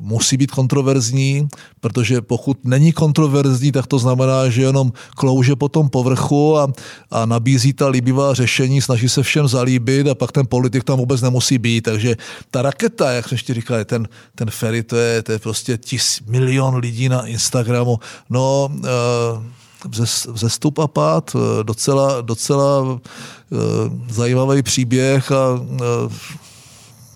musí 0.00 0.36
být 0.36 0.50
kontroverzní, 0.50 1.48
protože 1.80 2.20
pokud 2.20 2.64
není 2.64 2.92
kontroverzní, 2.92 3.72
tak 3.72 3.86
to 3.86 3.98
znamená, 3.98 4.48
že 4.48 4.62
jenom 4.62 4.92
klouže 5.16 5.56
po 5.56 5.68
tom 5.68 5.88
povrchu 5.88 6.58
a, 6.58 6.72
a 7.10 7.26
nabízí 7.26 7.72
ta 7.72 7.88
líbivá 7.88 8.34
řešení, 8.34 8.82
snaží 8.82 9.08
se 9.08 9.22
všem 9.22 9.48
zalíbit 9.48 10.08
a 10.08 10.14
pak 10.14 10.32
ten 10.32 10.46
politik 10.46 10.84
tam 10.84 10.98
vůbec 10.98 11.22
nemusí 11.22 11.58
být. 11.58 11.80
Takže 11.80 12.16
ta 12.50 12.62
raketa, 12.62 13.12
jak 13.12 13.28
jsme 13.28 13.34
ještě 13.34 13.54
říkali, 13.54 13.84
ten, 13.84 14.08
ten 14.34 14.50
Ferry, 14.50 14.82
to 14.82 14.96
je, 14.96 15.22
to 15.22 15.32
je 15.32 15.38
prostě 15.38 15.75
tis, 15.78 16.20
milion 16.26 16.76
lidí 16.76 17.08
na 17.08 17.26
Instagramu. 17.26 17.98
No, 18.30 18.70
uh, 18.72 18.86
vzestup 20.32 20.78
a 20.78 20.86
pád, 20.86 21.36
eh, 21.36 21.64
docela, 21.64 22.20
docela 22.20 22.82
uh, 22.82 22.98
zajímavý 24.08 24.62
příběh 24.62 25.32
a 25.32 25.60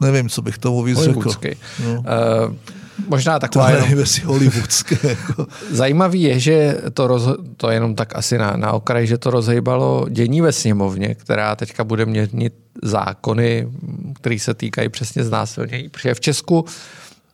nevím, 0.00 0.28
co 0.28 0.42
bych 0.42 0.58
tomu 0.58 0.82
víc 0.82 0.98
řekl. 0.98 1.30
No. 1.84 1.92
Uh, 1.92 2.54
možná 3.08 3.38
taková 3.38 3.70
to 3.70 3.76
jenom... 3.76 4.06
si 4.06 4.20
hollywoodské. 4.20 4.98
Jako. 5.08 5.46
Zajímavý 5.70 6.22
je, 6.22 6.40
že 6.40 6.76
to, 6.94 7.06
roz, 7.06 7.28
to 7.56 7.70
jenom 7.70 7.94
tak 7.94 8.16
asi 8.16 8.38
na, 8.38 8.56
na 8.56 8.72
okraj, 8.72 9.06
že 9.06 9.18
to 9.18 9.30
rozhejbalo 9.30 10.06
dění 10.10 10.40
ve 10.40 10.52
sněmovně, 10.52 11.14
která 11.14 11.56
teďka 11.56 11.84
bude 11.84 12.06
měnit 12.06 12.54
zákony, 12.82 13.68
které 14.14 14.38
se 14.38 14.54
týkají 14.54 14.88
přesně 14.88 15.24
znásilnění. 15.24 15.88
Protože 15.88 16.14
v 16.14 16.20
Česku 16.20 16.64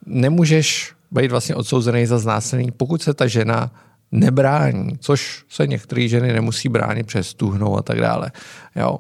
nemůžeš 0.07 0.96
být 1.11 1.31
vlastně 1.31 1.55
odsouzený 1.55 2.07
za 2.07 2.19
znásilnění, 2.19 2.71
pokud 2.71 3.03
se 3.03 3.15
ta 3.15 3.27
žena 3.27 3.71
nebrání, 4.13 4.99
což 4.99 5.45
se 5.49 5.67
některé 5.67 6.09
ženy 6.09 6.33
nemusí 6.33 6.69
bránit 6.69 7.07
přes 7.07 7.35
tuhnou 7.35 7.79
a 7.79 7.83
tak 7.83 8.01
dále. 8.01 8.33
Jo. 8.77 8.99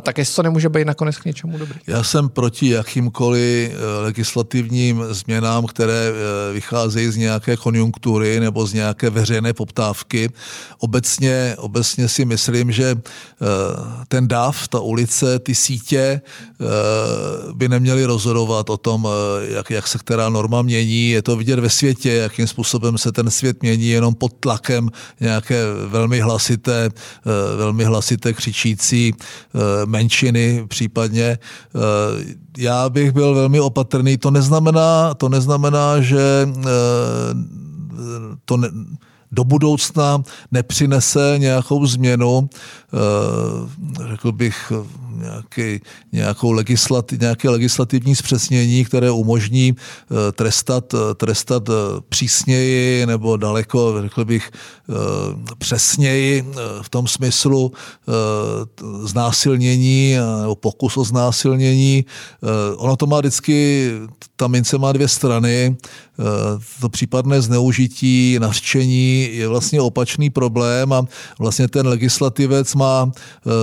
Tak 0.00 0.18
jestli 0.18 0.34
to 0.34 0.42
nemůže 0.42 0.68
být 0.68 0.84
nakonec 0.84 1.16
k 1.16 1.24
něčemu 1.24 1.58
dobrý. 1.58 1.80
Já 1.86 2.02
jsem 2.02 2.28
proti 2.28 2.68
jakýmkoliv 2.68 3.72
eh, 3.72 4.02
legislativním 4.02 5.04
změnám, 5.10 5.66
které 5.66 6.12
eh, 6.12 6.52
vycházejí 6.52 7.08
z 7.10 7.16
nějaké 7.16 7.56
konjunktury 7.56 8.40
nebo 8.40 8.66
z 8.66 8.72
nějaké 8.72 9.10
veřejné 9.10 9.52
poptávky. 9.52 10.30
Obecně, 10.78 11.54
obecně 11.58 12.08
si 12.08 12.24
myslím, 12.24 12.72
že 12.72 12.96
ten 14.08 14.28
DAF, 14.28 14.68
ta 14.68 14.80
ulice, 14.80 15.38
ty 15.38 15.54
sítě 15.54 16.20
by 17.52 17.68
neměly 17.68 18.04
rozhodovat 18.04 18.70
o 18.70 18.76
tom, 18.76 19.08
jak, 19.48 19.70
jak 19.70 19.88
se 19.88 19.98
která 19.98 20.28
norma 20.28 20.62
mění. 20.62 21.10
Je 21.10 21.22
to 21.22 21.36
vidět 21.36 21.58
ve 21.58 21.70
světě, 21.70 22.12
jakým 22.12 22.46
způsobem 22.46 22.98
se 22.98 23.12
ten 23.12 23.30
svět 23.30 23.62
mění 23.62 23.88
jenom 23.88 24.14
pod 24.14 24.32
tlakem 24.40 24.90
nějaké 25.20 25.62
velmi 25.86 26.20
hlasité, 26.20 26.90
velmi 27.56 27.84
hlasité 27.84 28.32
křičící 28.32 29.14
Eh, 29.53 29.53
menšiny 29.86 30.64
případně. 30.68 31.24
Eh, 31.24 31.38
já 32.58 32.88
bych 32.88 33.12
byl 33.12 33.34
velmi 33.34 33.60
opatrný. 33.60 34.16
To 34.16 34.30
neznamená, 34.30 35.14
to 35.14 35.28
neznamená 35.28 36.00
že 36.00 36.48
eh, 36.48 36.64
to 38.44 38.56
ne, 38.56 38.68
do 39.34 39.44
budoucna 39.44 40.22
nepřinese 40.50 41.34
nějakou 41.38 41.86
změnu, 41.86 42.48
řekl 44.08 44.32
bych, 44.32 44.72
nějaký, 45.16 45.80
nějakou 46.12 46.52
legislati, 46.52 47.18
nějaké 47.20 47.50
legislativní 47.50 48.16
zpřesnění, 48.16 48.84
které 48.84 49.10
umožní 49.10 49.76
trestat, 50.32 50.94
trestat 51.16 51.70
přísněji 52.08 53.06
nebo 53.06 53.36
daleko, 53.36 54.02
řekl 54.02 54.24
bych, 54.24 54.50
přesněji 55.58 56.44
v 56.82 56.88
tom 56.88 57.06
smyslu 57.06 57.72
znásilnění 59.02 60.16
nebo 60.40 60.54
pokus 60.54 60.96
o 60.96 61.04
znásilnění. 61.04 62.04
Ono 62.76 62.96
to 62.96 63.06
má 63.06 63.20
vždycky, 63.20 63.90
ta 64.36 64.48
mince 64.48 64.78
má 64.78 64.92
dvě 64.92 65.08
strany. 65.08 65.76
To 66.80 66.88
případné 66.88 67.42
zneužití, 67.42 68.36
nařčení 68.40 69.23
je 69.32 69.48
vlastně 69.48 69.80
opačný 69.80 70.30
problém 70.30 70.92
a 70.92 71.06
vlastně 71.38 71.68
ten 71.68 71.86
legislativec 71.86 72.74
má 72.74 73.12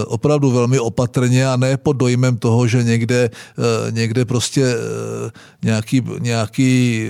opravdu 0.07 0.51
velmi 0.51 0.79
opatrně 0.79 1.47
a 1.47 1.55
ne 1.55 1.77
pod 1.77 1.93
dojmem 1.93 2.37
toho, 2.37 2.67
že 2.67 2.83
někde, 2.83 3.29
někde 3.91 4.25
prostě 4.25 4.75
nějaký, 5.63 6.03
nějaký 6.19 7.07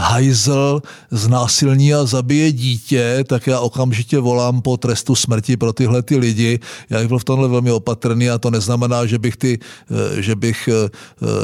hajzl 0.00 0.82
znásilní 1.10 1.94
a 1.94 2.04
zabije 2.04 2.52
dítě, 2.52 3.24
tak 3.26 3.46
já 3.46 3.60
okamžitě 3.60 4.18
volám 4.18 4.62
po 4.62 4.76
trestu 4.76 5.14
smrti 5.14 5.56
pro 5.56 5.72
tyhle 5.72 6.02
ty 6.02 6.16
lidi. 6.16 6.58
Já 6.90 7.08
byl 7.08 7.18
v 7.18 7.24
tomhle 7.24 7.48
velmi 7.48 7.72
opatrný 7.72 8.30
a 8.30 8.38
to 8.38 8.50
neznamená, 8.50 9.06
že 9.06 9.18
bych, 9.18 9.36
ty, 9.36 9.58
eh, 9.60 10.22
že 10.22 10.36
bych 10.36 10.68
eh, 10.68 10.88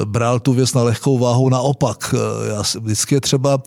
bral 0.04 0.40
tu 0.40 0.52
věc 0.52 0.75
na 0.75 0.82
lehkou 0.82 1.18
váhu. 1.18 1.48
Naopak, 1.48 2.14
eh, 2.14 2.48
já 2.48 2.62
vždycky 2.80 3.14
je 3.14 3.20
třeba 3.20 3.62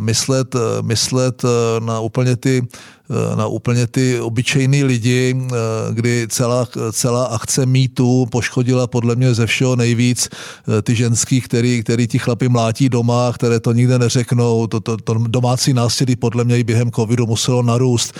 myslet, 0.00 0.54
myslet 0.82 1.42
na 1.80 2.00
úplně 2.00 2.36
ty 2.36 2.62
Eh, 3.01 3.01
na 3.36 3.46
úplně 3.46 3.86
ty 3.86 4.20
obyčejný 4.20 4.84
lidi, 4.84 5.36
eh, 5.36 5.54
kdy 5.92 6.26
celá, 6.30 6.68
celá 6.92 7.24
akce 7.24 7.66
mýtu 7.66 8.26
poškodila 8.30 8.86
podle 8.86 9.16
mě 9.16 9.34
ze 9.34 9.46
všeho 9.46 9.76
nejvíc 9.76 10.28
eh, 10.28 10.82
ty 10.82 10.94
ženský, 10.94 11.40
který, 11.40 11.82
který 11.82 12.06
ti 12.06 12.18
chlapi 12.18 12.48
mlátí 12.48 12.88
doma, 12.88 13.32
které 13.34 13.60
to 13.60 13.72
nikde 13.72 13.98
neřeknou. 13.98 14.66
To, 14.66 14.80
to, 14.80 14.96
to 14.96 15.14
domácí 15.14 15.72
násilí 15.72 16.16
podle 16.16 16.44
mě 16.44 16.58
i 16.58 16.64
během 16.64 16.90
covidu 16.90 17.26
muselo 17.26 17.62
narůst. 17.62 18.14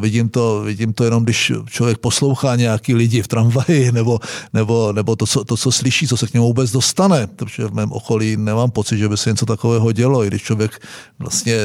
Vidím 0.00 0.28
to, 0.28 0.62
vidím 0.64 0.92
to 0.92 1.04
jenom, 1.04 1.24
když 1.24 1.52
člověk 1.66 1.98
poslouchá 1.98 2.56
nějaký 2.56 2.94
lidi 2.94 3.22
v 3.22 3.28
tramvaji 3.28 3.92
nebo, 3.92 4.18
nebo, 4.52 4.92
nebo 4.92 5.16
to, 5.16 5.26
co, 5.26 5.44
to, 5.44 5.56
co 5.56 5.72
slyší, 5.72 6.08
co 6.08 6.16
se 6.16 6.26
k 6.26 6.34
němu 6.34 6.46
vůbec 6.46 6.70
dostane. 6.70 7.26
Protože 7.26 7.66
v 7.66 7.74
mém 7.74 7.92
okolí 7.92 8.36
nemám 8.36 8.70
pocit, 8.70 8.98
že 8.98 9.08
by 9.08 9.16
se 9.16 9.30
něco 9.30 9.46
takového 9.46 9.92
dělo, 9.92 10.24
i 10.24 10.26
když 10.26 10.42
člověk 10.42 10.82
vlastně 11.18 11.56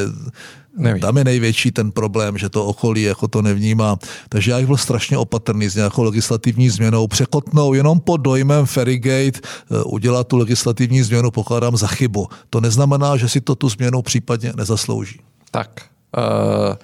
Neví. 0.78 1.00
Tam 1.00 1.18
je 1.18 1.24
největší 1.24 1.72
ten 1.72 1.92
problém, 1.92 2.38
že 2.38 2.50
to 2.50 2.66
okolí 2.66 3.01
jako 3.01 3.28
to 3.28 3.42
nevnímá. 3.42 3.98
Takže 4.30 4.51
já 4.51 4.58
bych 4.58 4.68
byl 4.68 4.78
strašně 4.78 5.18
opatrný 5.18 5.70
s 5.70 5.75
nějakou 5.75 6.04
legislativní 6.04 6.70
změnou. 6.70 7.08
Překotnou 7.08 7.74
jenom 7.74 8.00
pod 8.00 8.18
dojmem 8.18 8.66
Ferrygate 8.66 9.40
eh, 9.40 9.84
udělat 9.84 10.28
tu 10.28 10.38
legislativní 10.38 11.04
změnu 11.04 11.32
pokládám 11.32 11.78
za 11.78 11.88
chybu. 11.88 12.28
To 12.50 12.62
neznamená, 12.62 13.18
že 13.18 13.30
si 13.30 13.42
to 13.42 13.56
tu 13.56 13.70
změnu 13.70 14.01
případně 14.01 14.54
nezaslouží. 14.56 15.20
Tak, 15.51 15.82
uh... 16.18 16.75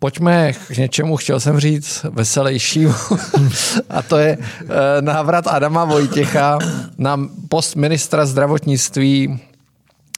Pojďme 0.00 0.52
k 0.52 0.76
něčemu, 0.76 1.16
chtěl 1.16 1.40
jsem 1.40 1.60
říct, 1.60 2.06
veselějšímu. 2.10 2.94
a 3.90 4.02
to 4.02 4.16
je 4.18 4.38
eh, 4.40 4.66
návrat 5.02 5.46
Adama 5.46 5.84
Vojtěcha 5.84 6.58
na 6.98 7.28
post 7.48 7.76
ministra 7.76 8.26
zdravotnictví 8.26 9.40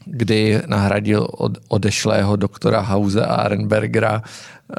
kdy 0.04 0.62
nahradil 0.66 1.28
od, 1.30 1.58
odešlého 1.68 2.36
doktora 2.36 2.80
Hause 2.80 3.26
a 3.26 3.34
Arenbergera. 3.34 4.22
Eh, 4.22 4.74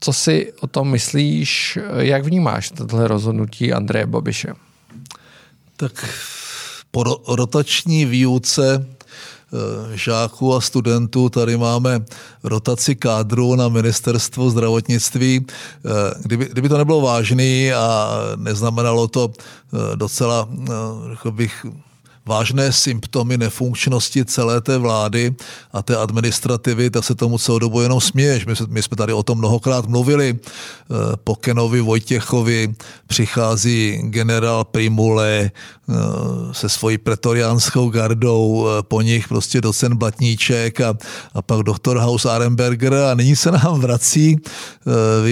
co 0.00 0.12
si 0.12 0.52
o 0.60 0.66
tom 0.66 0.90
myslíš? 0.90 1.78
Jak 1.98 2.24
vnímáš 2.24 2.70
tohle 2.70 3.08
rozhodnutí 3.08 3.72
Andreje 3.72 4.06
Babiše? 4.06 4.52
Tak 5.76 6.08
po 6.90 7.04
rotační 7.28 8.04
výuce 8.04 8.86
eh, 8.86 9.96
žáků 9.96 10.54
a 10.54 10.60
studentů. 10.60 11.28
Tady 11.28 11.56
máme 11.56 12.04
rotaci 12.42 12.96
kádru 12.96 13.54
na 13.56 13.68
ministerstvo 13.68 14.50
zdravotnictví. 14.50 15.46
Eh, 15.46 15.90
kdyby, 16.22 16.44
kdyby 16.44 16.68
to 16.68 16.78
nebylo 16.78 17.00
vážný 17.00 17.72
a 17.72 18.10
neznamenalo 18.36 19.08
to 19.08 19.32
docela, 19.96 20.48
bych, 21.30 21.66
vážné 22.30 22.70
symptomy 22.72 23.34
nefunkčnosti 23.38 24.24
celé 24.24 24.60
té 24.62 24.78
vlády 24.78 25.34
a 25.74 25.82
té 25.82 25.96
administrativy, 25.96 26.90
tak 26.90 27.04
se 27.04 27.14
tomu 27.14 27.38
celou 27.38 27.58
dobu 27.58 27.82
jenom 27.82 28.00
směješ. 28.00 28.46
My, 28.46 28.54
my 28.68 28.82
jsme 28.82 28.96
tady 28.96 29.12
o 29.12 29.22
tom 29.22 29.38
mnohokrát 29.38 29.86
mluvili. 29.86 30.38
Eh, 30.38 31.16
po 31.24 31.34
Kenovi 31.34 31.80
Vojtěchovi 31.80 32.74
přichází 33.06 33.98
generál 34.14 34.64
Primule, 34.64 35.50
Eh, 35.90 36.54
se 36.54 36.68
svojí 36.68 36.98
pretoriánskou 36.98 37.90
gardou, 37.90 38.66
eh, 38.68 38.82
po 38.82 39.00
nich 39.00 39.28
prostě 39.28 39.60
docen 39.60 39.96
Blatníček 39.96 40.80
a, 40.80 40.94
a 41.34 41.42
pak 41.42 41.62
doktor 41.62 41.98
Haus 41.98 42.26
Arenberger 42.26 42.94
a 42.94 43.14
nyní 43.14 43.36
se 43.36 43.50
nám 43.50 43.80
vrací 43.80 44.36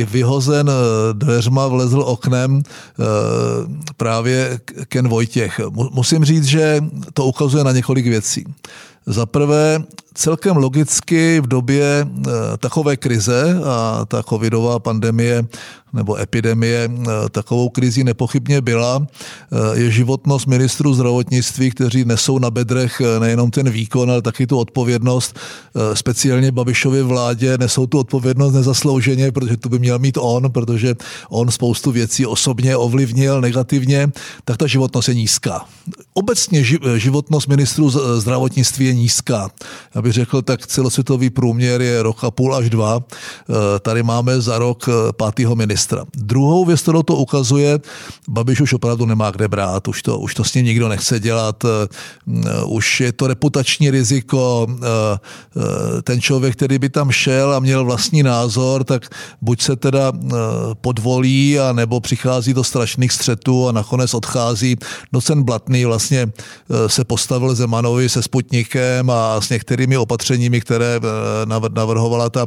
vyhozen 0.04 0.70
dveřma, 1.12 1.66
vlezl 1.66 2.00
oknem 2.00 2.62
právě 3.96 4.60
Ken 4.88 5.08
Vojtěch. 5.08 5.60
Musím 5.70 6.24
říct, 6.24 6.44
že 6.44 6.80
to 7.14 7.24
ukazuje 7.24 7.64
na 7.64 7.72
několik 7.72 8.06
věcí. 8.06 8.44
Za 9.08 9.26
prvé, 9.26 9.82
celkem 10.14 10.56
logicky 10.56 11.40
v 11.40 11.46
době 11.46 12.06
takové 12.58 12.96
krize 12.96 13.60
a 13.64 14.04
ta 14.08 14.22
covidová 14.22 14.78
pandemie 14.78 15.44
nebo 15.92 16.20
epidemie 16.20 16.90
eh, 16.90 17.28
takovou 17.30 17.68
krizí 17.68 18.04
nepochybně 18.04 18.60
byla, 18.60 19.06
eh, 19.06 19.78
je 19.78 19.90
životnost 19.90 20.46
ministrů 20.46 20.94
zdravotnictví, 20.94 21.70
kteří 21.70 22.04
nesou 22.04 22.38
na 22.38 22.50
bedrech 22.50 23.00
eh, 23.00 23.20
nejenom 23.20 23.50
ten 23.50 23.70
výkon, 23.70 24.10
ale 24.10 24.22
taky 24.22 24.46
tu 24.46 24.58
odpovědnost, 24.58 25.38
speciálně 25.94 26.52
Babišově 26.52 27.02
vládě, 27.02 27.58
nesou 27.58 27.86
tu 27.86 27.98
odpovědnost 27.98 28.52
nezaslouženě, 28.52 29.32
protože 29.32 29.56
tu 29.56 29.68
by 29.68 29.78
měl 29.78 29.98
mít 29.98 30.18
on, 30.20 30.52
protože 30.52 30.94
on 31.28 31.50
spoustu 31.50 31.90
věcí 31.90 32.26
osobně 32.26 32.76
ovlivnil 32.76 33.40
negativně, 33.40 34.10
tak 34.44 34.56
ta 34.56 34.66
životnost 34.66 35.08
je 35.08 35.14
nízká. 35.14 35.64
Obecně 36.14 36.64
životnost 36.96 37.48
ministrů 37.48 37.90
zdravotnictví 38.20 38.86
je 38.86 38.94
nízká. 38.98 39.50
Já 39.94 40.02
bych 40.02 40.12
řekl, 40.12 40.42
tak 40.42 40.66
celosvětový 40.66 41.30
průměr 41.30 41.82
je 41.82 42.02
rok 42.02 42.24
a 42.24 42.30
půl 42.30 42.54
až 42.54 42.70
dva. 42.70 43.00
Tady 43.80 44.02
máme 44.02 44.40
za 44.40 44.58
rok 44.58 44.88
pátého 45.16 45.56
ministra. 45.56 46.04
Druhou 46.14 46.64
věc, 46.64 46.82
kterou 46.82 47.02
to 47.02 47.14
ukazuje, 47.14 47.80
Babiš 48.28 48.60
už 48.60 48.72
opravdu 48.72 49.06
nemá 49.06 49.30
kde 49.30 49.48
brát, 49.48 49.88
už 49.88 50.02
to, 50.02 50.18
už 50.18 50.34
to 50.34 50.44
s 50.44 50.54
ním 50.54 50.64
nikdo 50.64 50.88
nechce 50.88 51.20
dělat, 51.20 51.64
eh, 51.64 51.88
už 52.64 53.00
je 53.00 53.12
to 53.12 53.26
reputační 53.26 53.90
riziko, 53.90 54.66
eh, 54.70 54.86
eh, 55.56 56.02
ten 56.02 56.20
člověk, 56.20 56.56
který 56.56 56.78
by 56.78 56.88
tam 56.88 57.10
šel 57.10 57.54
a 57.54 57.60
měl 57.60 57.84
vlastní 57.84 58.22
názor, 58.22 58.84
tak 58.84 59.06
buď 59.40 59.62
se 59.62 59.76
teda 59.76 60.12
podvolí, 60.80 61.60
a 61.60 61.72
nebo 61.72 62.00
přichází 62.00 62.54
do 62.54 62.64
strašných 62.64 63.12
střetů 63.12 63.68
a 63.68 63.72
nakonec 63.72 64.14
odchází. 64.14 64.76
Docen 65.12 65.42
Blatný 65.42 65.84
vlastně 65.84 66.32
se 66.86 67.04
postavil 67.04 67.54
Zemanovi 67.54 68.08
se 68.08 68.22
Sputnikem 68.22 68.87
a 69.10 69.40
s 69.40 69.48
některými 69.48 69.96
opatřeními, 69.96 70.60
které 70.60 71.00
navrhovala 71.68 72.30
ta 72.30 72.46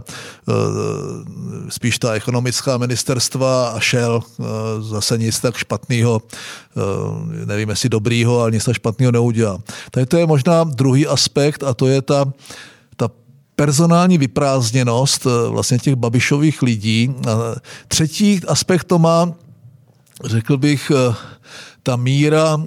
spíš 1.71 1.99
ta 1.99 2.13
ekonomická 2.13 2.77
ministerstva 2.77 3.69
a 3.69 3.79
šel. 3.79 4.21
Eh, 4.21 4.43
zase 4.81 5.17
nic 5.17 5.39
tak 5.39 5.57
špatného, 5.57 6.21
eh, 6.21 7.45
nevím 7.45 7.69
jestli 7.69 7.89
dobrýho, 7.89 8.39
ale 8.39 8.51
nic 8.51 8.63
tak 8.63 8.75
špatného 8.75 9.11
neudělal. 9.11 9.61
Tady 9.91 10.05
to 10.05 10.17
je 10.17 10.27
možná 10.27 10.63
druhý 10.63 11.07
aspekt 11.07 11.63
a 11.63 11.73
to 11.73 11.87
je 11.87 12.01
ta, 12.01 12.25
personální 13.55 14.17
vyprázdněnost 14.17 15.25
eh, 15.25 15.49
vlastně 15.49 15.77
těch 15.79 15.95
babišových 15.95 16.61
lidí. 16.61 17.13
Třetí 17.87 18.41
aspekt 18.47 18.83
to 18.83 18.99
má, 18.99 19.33
řekl 20.25 20.57
bych, 20.57 20.91
ta 21.83 21.95
míra, 21.95 22.57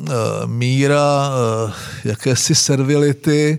míra 0.47 1.31
jakési 2.05 2.55
servility, 2.55 3.59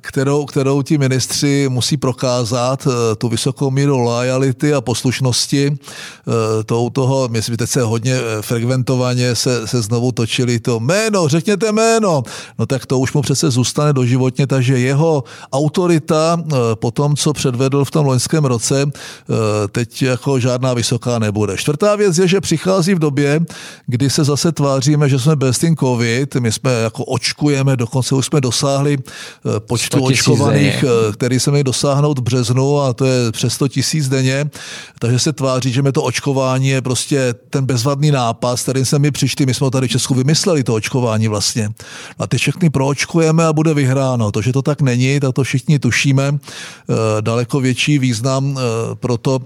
kterou, 0.00 0.44
kterou 0.44 0.82
ti 0.82 0.98
ministři 0.98 1.66
musí 1.68 1.96
prokázat, 1.96 2.86
eh, 2.86 3.16
tu 3.16 3.28
vysokou 3.28 3.70
míru 3.70 3.98
lojality 3.98 4.74
a 4.74 4.80
poslušnosti. 4.80 5.72
Eh, 5.72 6.64
tou 6.64 6.90
toho, 6.90 7.28
my 7.28 7.42
jsme 7.42 7.56
teď 7.56 7.70
se 7.70 7.82
hodně 7.82 8.18
frekventovaně 8.40 9.34
se, 9.34 9.66
se 9.66 9.82
znovu 9.82 10.12
točili 10.12 10.60
to 10.60 10.80
jméno, 10.80 11.28
řekněte 11.28 11.72
jméno. 11.72 12.22
No 12.58 12.66
tak 12.66 12.86
to 12.86 12.98
už 12.98 13.12
mu 13.12 13.22
přece 13.22 13.50
zůstane 13.50 13.92
doživotně, 13.92 14.46
takže 14.46 14.78
jeho 14.78 15.24
autorita 15.52 16.42
po 16.74 16.90
tom, 16.90 17.16
co 17.16 17.32
předvedl 17.32 17.84
v 17.84 17.90
tom 17.90 18.06
loňském 18.06 18.44
roce, 18.44 18.86
teď 19.72 20.02
jako 20.02 20.40
žádná 20.40 20.74
vysoká 20.74 21.18
nebude. 21.18 21.56
Čtvrtá 21.56 21.96
věc 21.96 22.18
je, 22.18 22.28
že 22.28 22.40
přichází 22.40 22.94
v 22.94 22.98
době, 22.98 23.40
kdy 23.86 24.10
se 24.10 24.24
zase 24.24 24.52
tváříme, 24.52 25.08
že 25.08 25.18
jsme 25.18 25.36
bez 25.36 25.58
ten 25.58 25.76
covid, 25.76 26.34
my 26.34 26.52
jsme 26.52 26.72
jako 26.72 27.04
očkujeme, 27.04 27.76
dokonce 27.76 28.14
už 28.14 28.26
jsme 28.26 28.40
dosáhli 28.40 28.83
dosáhli 28.84 28.98
počtu 29.58 30.04
očkovaných, 30.04 30.84
který 31.12 31.40
se 31.40 31.50
měli 31.50 31.64
dosáhnout 31.64 32.18
v 32.18 32.22
březnu 32.22 32.80
a 32.80 32.92
to 32.92 33.04
je 33.04 33.32
přes 33.32 33.54
100 33.54 33.68
tisíc 33.68 34.08
denně, 34.08 34.50
takže 34.98 35.18
se 35.18 35.32
tváří, 35.32 35.72
že 35.72 35.82
to 35.92 36.02
očkování 36.02 36.68
je 36.68 36.82
prostě 36.82 37.34
ten 37.50 37.66
bezvadný 37.66 38.10
nápad, 38.10 38.60
kterým 38.60 38.84
jsme 38.84 38.98
my 38.98 39.10
přišli, 39.10 39.46
my 39.46 39.54
jsme 39.54 39.70
tady 39.70 39.88
v 39.88 39.90
Česku 39.90 40.14
vymysleli 40.14 40.64
to 40.64 40.74
očkování 40.74 41.28
vlastně. 41.28 41.68
A 42.18 42.26
ty 42.26 42.38
všechny 42.38 42.70
proočkujeme 42.70 43.44
a 43.46 43.52
bude 43.52 43.74
vyhráno. 43.74 44.32
To, 44.32 44.42
že 44.42 44.52
to 44.52 44.62
tak 44.62 44.82
není, 44.82 45.20
tak 45.20 45.34
to 45.34 45.42
všichni 45.42 45.78
tušíme. 45.78 46.38
Daleko 47.20 47.60
větší 47.60 47.98
význam 47.98 48.58
pro, 48.94 49.16
to, 49.16 49.40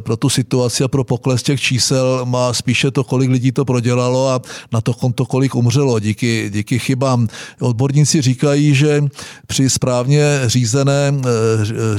pro 0.00 0.16
tu 0.16 0.28
situaci 0.28 0.84
a 0.84 0.88
pro 0.88 1.04
pokles 1.04 1.42
těch 1.42 1.60
čísel 1.60 2.20
má 2.24 2.52
spíše 2.52 2.90
to, 2.90 3.04
kolik 3.04 3.30
lidí 3.30 3.52
to 3.52 3.64
prodělalo 3.64 4.28
a 4.28 4.40
na 4.72 4.80
to 4.80 4.94
konto, 4.94 5.26
kolik 5.26 5.54
umřelo 5.54 6.00
díky, 6.00 6.50
díky 6.52 6.78
chybám. 6.78 7.28
Odborníci 7.60 8.22
říkají, 8.22 8.73
že 8.74 9.04
při 9.46 9.70
správně 9.70 10.40
řízené 10.46 11.14
eh, 11.14 11.28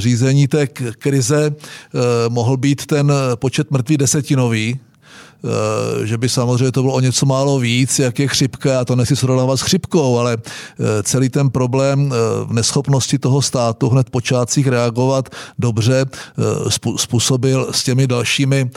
řízení 0.00 0.48
té 0.48 0.66
krize 0.98 1.50
eh, 1.50 1.98
mohl 2.28 2.56
být 2.56 2.86
ten 2.86 3.12
počet 3.34 3.70
mrtvých 3.70 3.98
desetinový, 3.98 4.80
že 6.04 6.18
by 6.18 6.28
samozřejmě 6.28 6.72
to 6.72 6.82
bylo 6.82 6.94
o 6.94 7.00
něco 7.00 7.26
málo 7.26 7.58
víc, 7.58 7.98
jak 7.98 8.18
je 8.18 8.28
chřipka, 8.28 8.80
a 8.80 8.84
to 8.84 8.96
nechci 8.96 9.16
srovnávat 9.16 9.56
s 9.56 9.60
chřipkou, 9.62 10.18
ale 10.18 10.36
eh, 10.36 11.02
celý 11.02 11.28
ten 11.28 11.50
problém 11.50 12.12
eh, 12.12 12.16
v 12.44 12.52
neschopnosti 12.52 13.18
toho 13.18 13.42
státu 13.42 13.88
hned 13.88 14.10
počátcích 14.10 14.68
reagovat 14.68 15.28
dobře 15.58 16.06
způsobil 16.96 17.68
s 17.70 17.84
těmi 17.84 18.06
dalšími, 18.06 18.70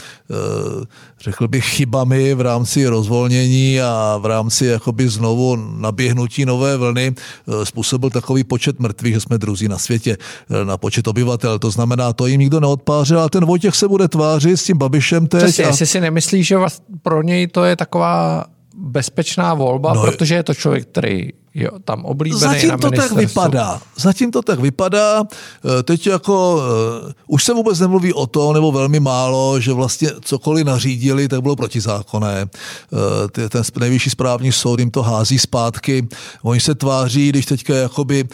řekl 1.21 1.47
bych, 1.47 1.65
chybami 1.65 2.33
v 2.33 2.41
rámci 2.41 2.87
rozvolnění 2.87 3.81
a 3.81 4.17
v 4.21 4.25
rámci 4.25 4.65
jakoby 4.65 5.09
znovu 5.09 5.55
naběhnutí 5.55 6.45
nové 6.45 6.77
vlny 6.77 7.15
způsobil 7.63 8.09
takový 8.09 8.43
počet 8.43 8.79
mrtvých, 8.79 9.13
že 9.13 9.19
jsme 9.19 9.37
druzí 9.37 9.67
na 9.67 9.77
světě 9.77 10.17
na 10.63 10.77
počet 10.77 11.07
obyvatel. 11.07 11.59
To 11.59 11.71
znamená, 11.71 12.13
to 12.13 12.27
jim 12.27 12.39
nikdo 12.39 12.59
neodpářil, 12.59 13.19
a 13.19 13.29
ten 13.29 13.45
Vojtěch 13.45 13.75
se 13.75 13.87
bude 13.87 14.07
tvářit 14.07 14.57
s 14.57 14.63
tím 14.63 14.77
Babišem 14.77 15.27
teď. 15.27 15.43
Přesně, 15.43 15.63
a... 15.63 15.67
jestli 15.67 15.85
si 15.85 16.01
nemyslíš, 16.01 16.48
že 16.49 16.55
pro 17.01 17.21
něj 17.21 17.47
to 17.47 17.63
je 17.63 17.75
taková 17.75 18.45
bezpečná 18.75 19.53
volba, 19.53 19.93
no, 19.93 20.01
protože 20.01 20.35
je 20.35 20.43
to 20.43 20.53
člověk, 20.53 20.87
který 20.87 21.29
je 21.53 21.69
tam 21.83 22.05
oblíbený 22.05 22.39
Zatím 22.39 22.69
na 22.69 22.77
to 22.77 22.91
tak 22.91 23.11
vypadá. 23.11 23.81
Zatím 23.97 24.31
to 24.31 24.41
tak 24.41 24.59
vypadá. 24.59 25.23
Eh, 25.23 25.83
teď 25.83 26.07
jako 26.07 26.55
uh, 26.55 27.11
už 27.27 27.43
se 27.43 27.53
vůbec 27.53 27.79
nemluví 27.79 28.13
o 28.13 28.27
to, 28.27 28.53
nebo 28.53 28.71
velmi 28.71 28.99
málo, 28.99 29.59
že 29.59 29.73
vlastně 29.73 30.09
cokoliv 30.21 30.65
nařídili, 30.65 31.27
tak 31.27 31.41
bylo 31.41 31.55
protizákonné. 31.55 32.45
Uh, 32.91 33.49
ten 33.49 33.63
nejvyšší 33.79 34.09
správní 34.09 34.51
soud 34.51 34.79
jim 34.79 34.91
to 34.91 35.01
hází 35.01 35.39
zpátky. 35.39 36.07
Oni 36.41 36.59
se 36.59 36.75
tváří, 36.75 37.29
když 37.29 37.45
teďka 37.45 37.75
jakoby 37.75 38.27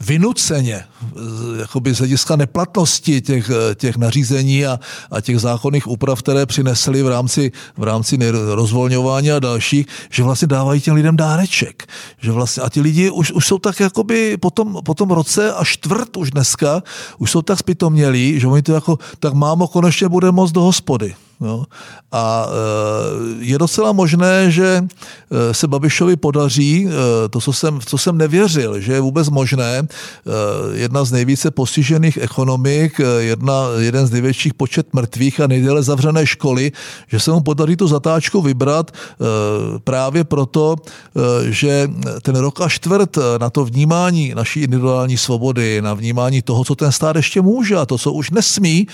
vynuceně, 0.00 0.84
jakoby 1.60 1.94
z 1.94 1.98
hlediska 1.98 2.36
neplatnosti 2.36 3.20
těch, 3.20 3.50
těch 3.74 3.96
nařízení 3.96 4.66
a, 4.66 4.80
a 5.10 5.20
těch 5.20 5.40
zákonných 5.40 5.86
úprav, 5.86 6.22
které 6.22 6.46
přinesly 6.46 7.02
v 7.02 7.08
rámci, 7.08 7.52
v 7.76 7.82
rámci 7.82 8.18
rozvolňování 8.54 9.32
a 9.32 9.38
dalších, 9.38 9.86
že 10.10 10.22
vlastně 10.22 10.48
dávají 10.48 10.80
těm 10.80 10.94
lidem 10.94 11.16
dáreček. 11.16 11.86
Že 12.20 12.32
vlastně, 12.32 12.62
a 12.62 12.68
ti 12.68 12.80
lidi 12.80 13.10
už, 13.10 13.32
už 13.32 13.46
jsou 13.46 13.58
tak 13.58 13.80
jakoby 13.80 14.36
po 14.36 14.50
tom, 14.50 14.78
po 14.84 14.94
tom 14.94 15.10
roce 15.10 15.52
a 15.52 15.64
čtvrt 15.64 16.16
už 16.16 16.30
dneska, 16.30 16.82
už 17.18 17.30
jsou 17.30 17.42
tak 17.42 17.58
zpitomělí, 17.58 18.40
že 18.40 18.46
oni 18.46 18.62
to 18.62 18.72
jako, 18.72 18.98
tak 19.20 19.34
mámo 19.34 19.68
konečně 19.68 20.08
bude 20.08 20.32
moc 20.32 20.52
do 20.52 20.60
hospody. 20.60 21.14
Jo. 21.40 21.64
A 22.12 22.46
e, 22.48 23.44
je 23.44 23.58
docela 23.58 23.92
možné, 23.92 24.50
že 24.50 24.80
e, 24.80 25.54
se 25.54 25.68
Babišovi 25.68 26.16
podaří 26.16 26.88
e, 26.88 27.28
to, 27.28 27.40
co 27.40 27.52
jsem, 27.52 27.80
co 27.86 27.98
jsem 27.98 28.18
nevěřil, 28.18 28.80
že 28.80 28.92
je 28.92 29.00
vůbec 29.00 29.28
možné, 29.28 29.82
jedna 30.72 31.04
z 31.04 31.12
nejvíce 31.12 31.50
postižených 31.50 32.16
ekonomik, 32.16 33.00
jedna, 33.18 33.68
jeden 33.78 34.06
z 34.06 34.10
největších 34.10 34.54
počet 34.54 34.94
mrtvých 34.94 35.40
a 35.40 35.46
nejdéle 35.46 35.82
zavřené 35.82 36.26
školy, 36.26 36.72
že 37.08 37.20
se 37.20 37.30
mu 37.30 37.40
podaří 37.40 37.76
tu 37.76 37.88
zatáčku 37.88 38.42
vybrat 38.42 38.90
právě 39.84 40.24
proto, 40.24 40.76
že 41.48 41.90
ten 42.22 42.36
rok 42.36 42.60
a 42.60 42.68
čtvrt 42.68 43.18
na 43.40 43.50
to 43.50 43.64
vnímání 43.64 44.32
naší 44.34 44.60
individuální 44.60 45.16
svobody, 45.16 45.82
na 45.82 45.94
vnímání 45.94 46.42
toho, 46.42 46.64
co 46.64 46.74
ten 46.74 46.92
stát 46.92 47.16
ještě 47.16 47.40
může 47.42 47.76
a 47.76 47.86
to, 47.86 47.98
co 47.98 48.12
už 48.12 48.30
nesmí, 48.30 48.86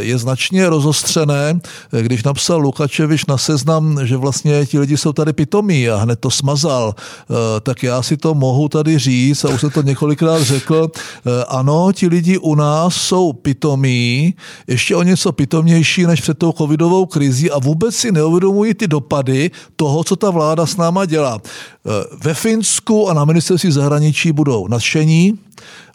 je 0.00 0.18
značně 0.18 0.68
rozostřené 0.68 1.60
když 2.00 2.22
napsal 2.22 2.60
Lukačevič 2.60 3.26
na 3.26 3.38
seznam, 3.38 4.00
že 4.02 4.16
vlastně 4.16 4.66
ti 4.66 4.78
lidi 4.78 4.96
jsou 4.96 5.12
tady 5.12 5.32
pitomí 5.32 5.88
a 5.88 5.96
hned 5.96 6.20
to 6.20 6.30
smazal, 6.30 6.94
eh, 6.96 7.34
tak 7.60 7.82
já 7.82 8.02
si 8.02 8.16
to 8.16 8.34
mohu 8.34 8.68
tady 8.68 8.98
říct 8.98 9.44
a 9.44 9.48
už 9.48 9.60
jsem 9.60 9.70
to 9.70 9.82
několikrát 9.82 10.42
řekl. 10.42 10.90
Eh, 10.94 11.44
ano, 11.48 11.92
ti 11.92 12.08
lidi 12.08 12.38
u 12.38 12.54
nás 12.54 12.94
jsou 12.94 13.32
pitomí, 13.32 14.34
ještě 14.66 14.96
o 14.96 15.02
něco 15.02 15.32
pitomnější 15.32 16.06
než 16.06 16.20
před 16.20 16.38
tou 16.38 16.52
covidovou 16.52 17.06
krizí 17.06 17.50
a 17.50 17.58
vůbec 17.58 17.94
si 17.96 18.12
neuvědomují 18.12 18.74
ty 18.74 18.88
dopady 18.88 19.50
toho, 19.76 20.04
co 20.04 20.16
ta 20.16 20.30
vláda 20.30 20.66
s 20.66 20.76
náma 20.76 21.06
dělá. 21.06 21.40
Eh, 21.40 21.90
ve 22.24 22.34
Finsku 22.34 23.08
a 23.08 23.14
na 23.14 23.24
ministerství 23.24 23.72
zahraničí 23.72 24.32
budou 24.32 24.68
nadšení, 24.68 25.38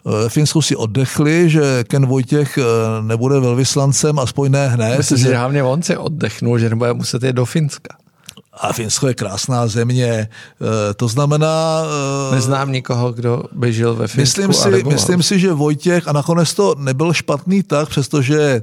ve 0.04 0.28
Finsku 0.28 0.62
si 0.62 0.76
oddechli, 0.76 1.50
že 1.50 1.84
Ken 1.84 2.06
Vojtěch 2.06 2.58
eh, 2.58 2.62
nebude 3.02 3.40
velvyslancem, 3.40 4.18
aspoň 4.18 4.50
ne 4.50 4.68
hned. 4.68 4.98
Myslím, 4.98 5.18
že 5.18 5.36
hlavně 5.36 5.62
on 5.62 5.82
si 5.82 5.96
oddechnul, 5.96 6.58
že 6.58 6.70
nebude 6.70 6.92
muset 6.92 7.22
jít 7.22 7.32
do 7.32 7.44
Finska. 7.44 7.96
A 8.60 8.72
Finsko 8.72 9.08
je 9.08 9.14
krásná 9.14 9.66
země. 9.66 10.06
Eh, 10.06 10.94
to 10.94 11.08
znamená... 11.08 11.82
Eh, 12.30 12.34
Neznám 12.34 12.72
nikoho, 12.72 13.12
kdo 13.12 13.42
by 13.52 13.72
žil 13.72 13.94
ve 13.94 14.08
Finsku. 14.08 14.40
Myslím 14.40 14.52
si, 14.52 14.84
myslím 14.84 15.22
si, 15.22 15.38
že 15.38 15.52
Vojtěch, 15.52 16.08
a 16.08 16.12
nakonec 16.12 16.54
to 16.54 16.74
nebyl 16.78 17.12
špatný 17.12 17.62
tak, 17.62 17.88
přestože 17.88 18.62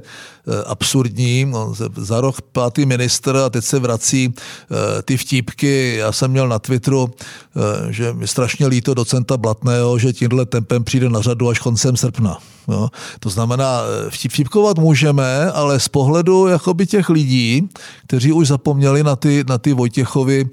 absurdní. 0.66 1.50
On 1.52 1.74
za 1.96 2.20
rok 2.20 2.40
pátý 2.40 2.86
ministr 2.86 3.36
a 3.36 3.50
teď 3.50 3.64
se 3.64 3.78
vrací 3.78 4.34
eh, 4.34 5.02
ty 5.02 5.16
vtípky. 5.16 5.96
Já 5.96 6.12
jsem 6.12 6.30
měl 6.30 6.48
na 6.48 6.58
Twitteru, 6.58 7.10
eh, 7.10 7.92
že 7.92 8.12
mi 8.12 8.28
strašně 8.28 8.66
líto 8.66 8.94
docenta 8.94 9.36
Blatného, 9.36 9.98
že 9.98 10.12
tímhle 10.12 10.46
tempem 10.46 10.84
přijde 10.84 11.08
na 11.08 11.20
řadu 11.20 11.48
až 11.48 11.58
koncem 11.58 11.96
srpna. 11.96 12.38
Jo. 12.68 12.88
To 13.20 13.30
znamená, 13.30 13.80
vtipkovat 14.08 14.78
můžeme, 14.78 15.52
ale 15.52 15.80
z 15.80 15.88
pohledu 15.88 16.46
jakoby 16.46 16.86
těch 16.86 17.08
lidí, 17.08 17.68
kteří 18.06 18.32
už 18.32 18.48
zapomněli 18.48 19.02
na 19.02 19.16
ty, 19.16 19.44
na 19.48 19.58
ty 19.58 19.72
Vojtěchovy 19.72 20.48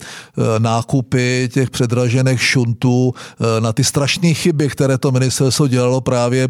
nákupy 0.58 1.50
těch 1.54 1.70
předražených 1.70 2.42
šuntů, 2.42 3.14
na 3.60 3.74
ty 3.74 3.84
strašné 3.84 4.34
chyby, 4.34 4.70
které 4.70 4.98
to 4.98 5.12
ministerstvo 5.12 5.68
dělalo 5.68 6.02
právě 6.02 6.48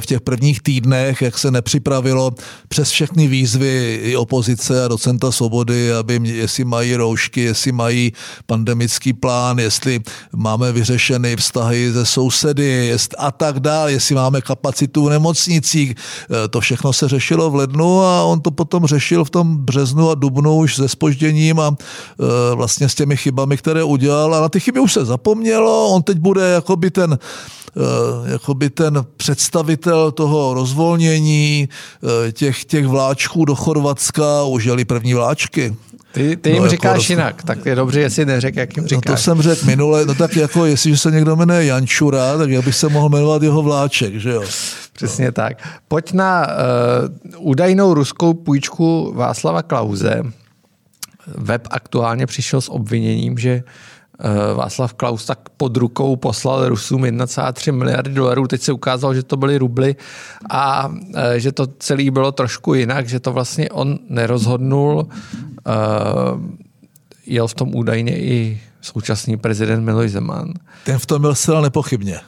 v 0.00 0.06
těch 0.06 0.20
prvních 0.20 0.62
týdnech, 0.62 1.22
jak 1.22 1.38
se 1.38 1.50
nepřipravilo 1.50 2.34
přes 2.68 2.83
přes 2.84 2.92
všechny 2.92 3.26
výzvy 3.26 4.00
i 4.02 4.16
opozice 4.16 4.84
a 4.84 4.88
docenta 4.88 5.32
svobody, 5.32 5.92
aby 5.92 6.20
jestli 6.24 6.64
mají 6.64 6.96
roušky, 6.96 7.40
jestli 7.40 7.72
mají 7.72 8.12
pandemický 8.46 9.12
plán, 9.12 9.58
jestli 9.58 10.00
máme 10.36 10.72
vyřešeny 10.72 11.36
vztahy 11.36 11.92
ze 11.92 12.06
sousedy 12.06 12.64
jestli, 12.64 13.16
a 13.16 13.30
tak 13.30 13.60
dále, 13.60 13.92
jestli 13.92 14.14
máme 14.14 14.40
kapacitu 14.40 15.04
v 15.04 15.10
nemocnicích. 15.10 15.94
E, 15.94 16.48
to 16.48 16.60
všechno 16.60 16.92
se 16.92 17.08
řešilo 17.08 17.50
v 17.50 17.54
lednu 17.54 18.00
a 18.00 18.22
on 18.22 18.40
to 18.40 18.50
potom 18.50 18.86
řešil 18.86 19.24
v 19.24 19.30
tom 19.30 19.56
březnu 19.56 20.10
a 20.10 20.14
dubnu 20.14 20.56
už 20.56 20.76
se 20.76 20.88
spožděním 20.88 21.60
a 21.60 21.72
e, 21.72 22.54
vlastně 22.54 22.88
s 22.88 22.94
těmi 22.94 23.16
chybami, 23.16 23.56
které 23.56 23.84
udělal 23.84 24.34
a 24.34 24.40
na 24.40 24.48
ty 24.48 24.60
chyby 24.60 24.80
už 24.80 24.92
se 24.92 25.04
zapomnělo. 25.04 25.88
On 25.88 26.02
teď 26.02 26.18
bude 26.18 26.42
jakoby 26.42 26.90
ten 26.90 27.18
Eh, 27.76 28.32
jakoby 28.32 28.70
ten 28.70 29.06
představitel 29.16 30.12
toho 30.12 30.54
rozvolnění 30.54 31.68
těch, 32.32 32.64
těch 32.74 32.86
vláčků 32.86 33.44
do 33.44 33.54
Chorvatska 33.54 34.44
už 34.44 34.64
jeli 34.64 34.84
první 34.84 35.14
vláčky. 35.14 35.76
Ty, 36.12 36.36
ty 36.36 36.50
jim 36.50 36.62
no, 36.62 36.68
říkáš 36.68 37.10
jako 37.10 37.12
jinak, 37.12 37.42
tak 37.42 37.66
je 37.66 37.74
dobře, 37.74 38.00
jestli 38.00 38.26
neřek, 38.26 38.56
jak 38.56 38.76
jim 38.76 38.86
říkáš. 38.86 39.02
No 39.06 39.14
to 39.14 39.22
jsem 39.22 39.42
řekl 39.42 39.66
minule, 39.66 40.06
no 40.06 40.14
tak 40.14 40.36
jako 40.36 40.66
jestliže 40.66 40.96
se 40.96 41.10
někdo 41.10 41.36
jmenuje 41.36 41.64
Jančura, 41.64 42.38
tak 42.38 42.50
já 42.50 42.62
bych 42.62 42.74
se 42.74 42.88
mohl 42.88 43.08
jmenovat 43.08 43.42
jeho 43.42 43.62
vláček, 43.62 44.14
že 44.14 44.30
jo? 44.30 44.44
Přesně 44.92 45.26
no. 45.26 45.32
tak. 45.32 45.68
Pojď 45.88 46.12
na 46.12 46.46
uh, 46.46 47.48
údajnou 47.48 47.94
ruskou 47.94 48.34
půjčku 48.34 49.12
Václava 49.14 49.62
Klauze. 49.62 50.22
Web 51.26 51.68
aktuálně 51.70 52.26
přišel 52.26 52.60
s 52.60 52.70
obviněním, 52.70 53.38
že 53.38 53.54
uh, 53.54 53.70
Václav 54.54 54.94
Klaus 54.94 55.24
tak 55.24 55.38
pod 55.56 55.76
rukou 55.76 56.16
poslal 56.16 56.68
Rusům 56.68 57.02
1,3 57.02 57.72
miliardy 57.72 58.14
dolarů. 58.14 58.46
Teď 58.46 58.62
se 58.62 58.72
ukázalo, 58.72 59.14
že 59.14 59.22
to 59.22 59.36
byly 59.36 59.58
rubly 59.58 59.96
a 60.50 60.92
eh, 61.14 61.40
že 61.40 61.52
to 61.52 61.66
celé 61.78 62.10
bylo 62.10 62.32
trošku 62.32 62.74
jinak, 62.74 63.08
že 63.08 63.20
to 63.20 63.32
vlastně 63.32 63.68
on 63.68 63.98
nerozhodnul. 64.08 65.08
Eh, 65.66 65.72
jel 67.26 67.48
v 67.48 67.54
tom 67.54 67.74
údajně 67.74 68.18
i 68.18 68.60
současný 68.80 69.36
prezident 69.36 69.84
Miloš 69.84 70.10
Zeman. 70.10 70.52
Ten 70.84 70.98
v 70.98 71.06
tom 71.06 71.20
byl 71.20 71.34
zcela 71.34 71.60
nepochybně. 71.60 72.20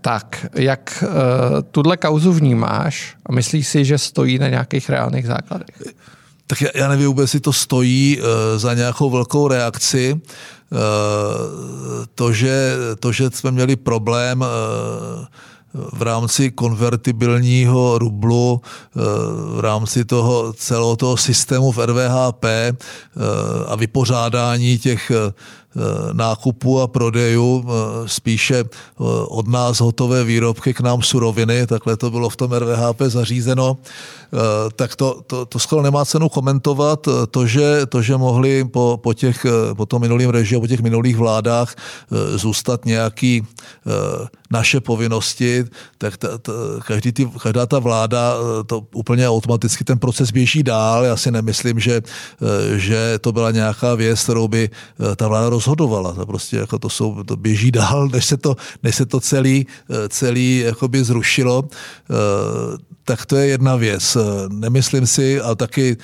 Tak, 0.00 0.46
jak 0.54 1.04
uh, 1.06 1.10
tuhle 1.70 1.96
kauzu 1.96 2.32
vnímáš 2.32 3.16
a 3.26 3.32
myslíš 3.32 3.68
si, 3.68 3.84
že 3.84 3.98
stojí 3.98 4.38
na 4.38 4.48
nějakých 4.48 4.90
reálných 4.90 5.26
základech? 5.26 5.82
tak 6.46 6.60
já, 6.60 6.68
já 6.74 6.88
nevím 6.88 7.06
vůbec, 7.06 7.22
jestli 7.22 7.40
to 7.40 7.52
stojí 7.52 8.20
za 8.56 8.74
nějakou 8.74 9.10
velkou 9.10 9.48
reakci. 9.48 10.20
To, 12.14 12.32
že, 12.32 12.76
to, 13.00 13.12
že 13.12 13.30
jsme 13.30 13.50
měli 13.50 13.76
problém 13.76 14.44
v 15.74 16.02
rámci 16.02 16.50
konvertibilního 16.50 17.98
rublu, 17.98 18.60
eh, 18.60 19.00
v 19.56 19.60
rámci 19.60 20.04
toho 20.04 20.52
celého 20.52 20.96
toho 20.96 21.16
systému 21.16 21.72
v 21.72 21.78
RVHP 21.78 22.44
eh, 22.44 22.74
a 23.66 23.76
vypořádání 23.76 24.78
těch 24.78 25.10
eh, 25.10 25.32
nákupu 26.12 26.80
a 26.80 26.86
prodejů, 26.86 27.64
spíše 28.06 28.64
od 29.28 29.48
nás 29.48 29.80
hotové 29.80 30.24
výrobky 30.24 30.74
k 30.74 30.80
nám 30.80 31.02
suroviny, 31.02 31.66
takhle 31.66 31.96
to 31.96 32.10
bylo 32.10 32.28
v 32.28 32.36
tom 32.36 32.52
RVHP 32.52 33.00
zařízeno, 33.00 33.76
tak 34.76 34.96
to, 34.96 35.22
to, 35.26 35.46
to 35.46 35.58
skoro 35.58 35.82
nemá 35.82 36.04
cenu 36.04 36.28
komentovat. 36.28 37.08
To, 37.30 37.46
že, 37.46 37.86
to, 37.86 38.02
že 38.02 38.16
mohli 38.16 38.64
po, 38.64 38.98
po, 39.02 39.14
těch, 39.14 39.46
po 39.76 39.86
tom 39.86 40.02
minulým 40.02 40.30
režimu, 40.30 40.60
po 40.60 40.66
těch 40.66 40.80
minulých 40.80 41.16
vládách 41.16 41.74
zůstat 42.36 42.84
nějaký 42.84 43.46
naše 44.50 44.80
povinnosti, 44.80 45.64
tak 45.98 46.16
ta, 46.16 46.38
ta, 46.38 46.52
každý 46.86 47.12
ty, 47.12 47.30
každá 47.42 47.66
ta 47.66 47.78
vláda 47.78 48.34
eh, 48.34 48.64
to 48.64 48.86
úplně 48.94 49.28
automaticky 49.28 49.84
ten 49.84 49.98
proces 49.98 50.30
běží 50.30 50.62
dál. 50.62 51.04
Já 51.04 51.16
si 51.16 51.30
nemyslím, 51.30 51.80
že, 51.80 52.02
eh, 52.02 52.78
že 52.78 53.18
to 53.20 53.32
byla 53.32 53.50
nějaká 53.50 53.94
věc, 53.94 54.22
kterou 54.22 54.48
by 54.48 54.70
eh, 54.70 55.16
ta 55.16 55.28
vláda 55.28 55.50
rozhodovala. 55.60 56.12
To 56.12 56.26
prostě 56.26 56.56
jako 56.56 56.78
to, 56.78 56.88
jsou, 56.88 57.22
to 57.24 57.36
běží 57.36 57.70
dál, 57.70 58.08
než 58.08 58.24
se 58.24 58.36
to, 58.36 58.56
než 58.82 58.96
se 58.96 59.06
to 59.06 59.20
celý, 59.20 59.66
celý 60.08 60.58
jakoby 60.58 61.04
zrušilo 61.04 61.68
tak 63.04 63.26
to 63.26 63.36
je 63.36 63.46
jedna 63.46 63.76
věc. 63.76 64.16
Nemyslím 64.48 65.06
si, 65.06 65.40
a 65.40 65.54
taky 65.54 65.96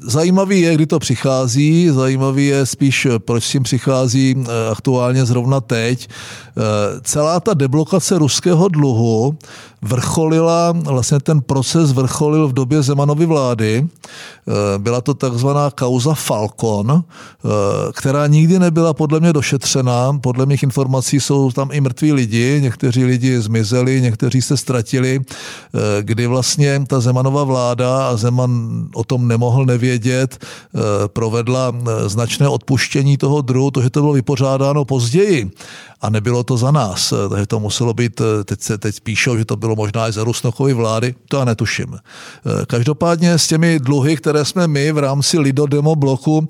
zajímavý 0.00 0.60
je, 0.60 0.74
kdy 0.74 0.86
to 0.86 0.98
přichází, 0.98 1.90
zajímavý 1.90 2.46
je 2.46 2.66
spíš, 2.66 3.06
proč 3.18 3.44
s 3.44 3.50
tím 3.50 3.62
přichází 3.62 4.44
aktuálně 4.70 5.24
zrovna 5.24 5.60
teď. 5.60 6.08
Celá 7.02 7.40
ta 7.40 7.54
deblokace 7.54 8.18
ruského 8.18 8.68
dluhu 8.68 9.38
vrcholila, 9.84 10.72
vlastně 10.72 11.20
ten 11.20 11.40
proces 11.40 11.92
vrcholil 11.92 12.48
v 12.48 12.52
době 12.52 12.82
Zemanovy 12.82 13.26
vlády. 13.26 13.88
Eh, 14.48 14.78
byla 14.78 15.00
to 15.00 15.14
takzvaná 15.14 15.70
kauza 15.70 16.14
Falcon, 16.14 17.04
eh, 17.04 17.48
která 17.92 18.26
nikdy 18.26 18.58
nebyla 18.58 18.94
podle 18.94 19.20
mě 19.20 19.32
došetřena. 19.32 20.18
Podle 20.20 20.46
mých 20.46 20.62
informací 20.62 21.20
jsou 21.20 21.50
tam 21.50 21.68
i 21.72 21.80
mrtví 21.80 22.12
lidi, 22.12 22.58
někteří 22.62 23.04
lidi 23.04 23.40
zmizeli, 23.40 24.00
někteří 24.00 24.42
se 24.42 24.56
ztratili, 24.56 25.20
eh, 25.20 25.78
kdy 26.02 26.26
vlastně 26.26 26.84
ta 26.86 27.00
Zemanova 27.00 27.44
vláda 27.44 28.08
a 28.08 28.16
Zeman 28.16 28.84
o 28.94 29.04
tom 29.04 29.28
nemohl 29.28 29.64
nevědět, 29.66 30.44
provedla 31.06 31.72
značné 32.06 32.48
odpuštění 32.48 33.16
toho 33.16 33.42
druhu, 33.42 33.70
to, 33.70 33.82
že 33.82 33.90
to 33.90 34.00
bylo 34.00 34.12
vypořádáno 34.12 34.84
později 34.84 35.50
a 36.04 36.10
nebylo 36.10 36.44
to 36.44 36.56
za 36.56 36.70
nás. 36.70 37.14
Takže 37.30 37.46
to 37.46 37.60
muselo 37.60 37.94
být, 37.94 38.20
teď 38.44 38.60
se 38.60 38.78
teď 38.78 39.00
píšou, 39.00 39.36
že 39.36 39.44
to 39.44 39.56
bylo 39.56 39.76
možná 39.76 40.08
i 40.08 40.12
za 40.12 40.24
Rusnokovy 40.24 40.72
vlády, 40.72 41.14
to 41.28 41.36
já 41.36 41.44
netuším. 41.44 41.96
Každopádně 42.66 43.38
s 43.38 43.48
těmi 43.48 43.78
dluhy, 43.80 44.16
které 44.16 44.44
jsme 44.44 44.68
my 44.68 44.92
v 44.92 44.98
rámci 44.98 45.38
Lidodemo 45.38 45.96
bloku, 45.96 46.48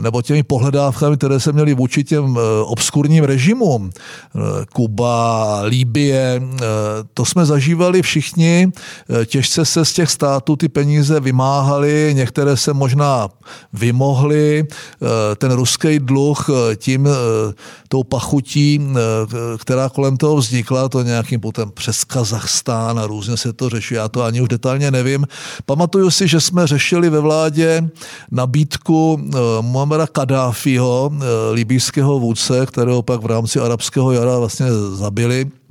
nebo 0.00 0.22
těmi 0.22 0.42
pohledávkami, 0.42 1.16
které 1.16 1.40
se 1.40 1.52
měli 1.52 1.74
vůči 1.74 2.04
těm 2.04 2.38
obskurním 2.64 3.24
režimům, 3.24 3.90
Kuba, 4.72 5.60
Líbie, 5.62 6.42
to 7.14 7.24
jsme 7.24 7.46
zažívali 7.46 8.02
všichni, 8.02 8.72
těžce 9.26 9.64
se 9.64 9.84
z 9.84 9.92
těch 9.92 10.10
států 10.10 10.56
ty 10.56 10.68
peníze 10.68 11.20
vymáhaly, 11.20 12.12
některé 12.14 12.56
se 12.56 12.72
možná 12.72 13.28
vymohly, 13.72 14.66
ten 15.36 15.52
ruský 15.52 15.98
dluh 15.98 16.46
tím 16.76 17.08
tou 17.88 18.04
pachutí, 18.04 18.73
která 19.58 19.88
kolem 19.88 20.16
toho 20.16 20.36
vznikla, 20.36 20.88
to 20.88 21.02
nějakým 21.02 21.40
potom 21.40 21.70
přes 21.70 22.04
Kazachstán 22.04 22.98
a 22.98 23.06
různě 23.06 23.36
se 23.36 23.52
to 23.52 23.68
řeší, 23.68 23.94
já 23.94 24.08
to 24.08 24.22
ani 24.22 24.40
už 24.40 24.48
detailně 24.48 24.90
nevím. 24.90 25.26
Pamatuju 25.66 26.10
si, 26.10 26.28
že 26.28 26.40
jsme 26.40 26.66
řešili 26.66 27.10
ve 27.10 27.20
vládě 27.20 27.88
nabídku 28.30 29.20
Muamera 29.60 30.06
Kadáfiho, 30.06 31.12
libýského 31.52 32.20
vůdce, 32.20 32.66
kterého 32.66 33.02
pak 33.02 33.22
v 33.22 33.26
rámci 33.26 33.60
arabského 33.60 34.12
jara 34.12 34.38
vlastně 34.38 34.66
zabili 34.94 35.46
Eh, 35.46 35.63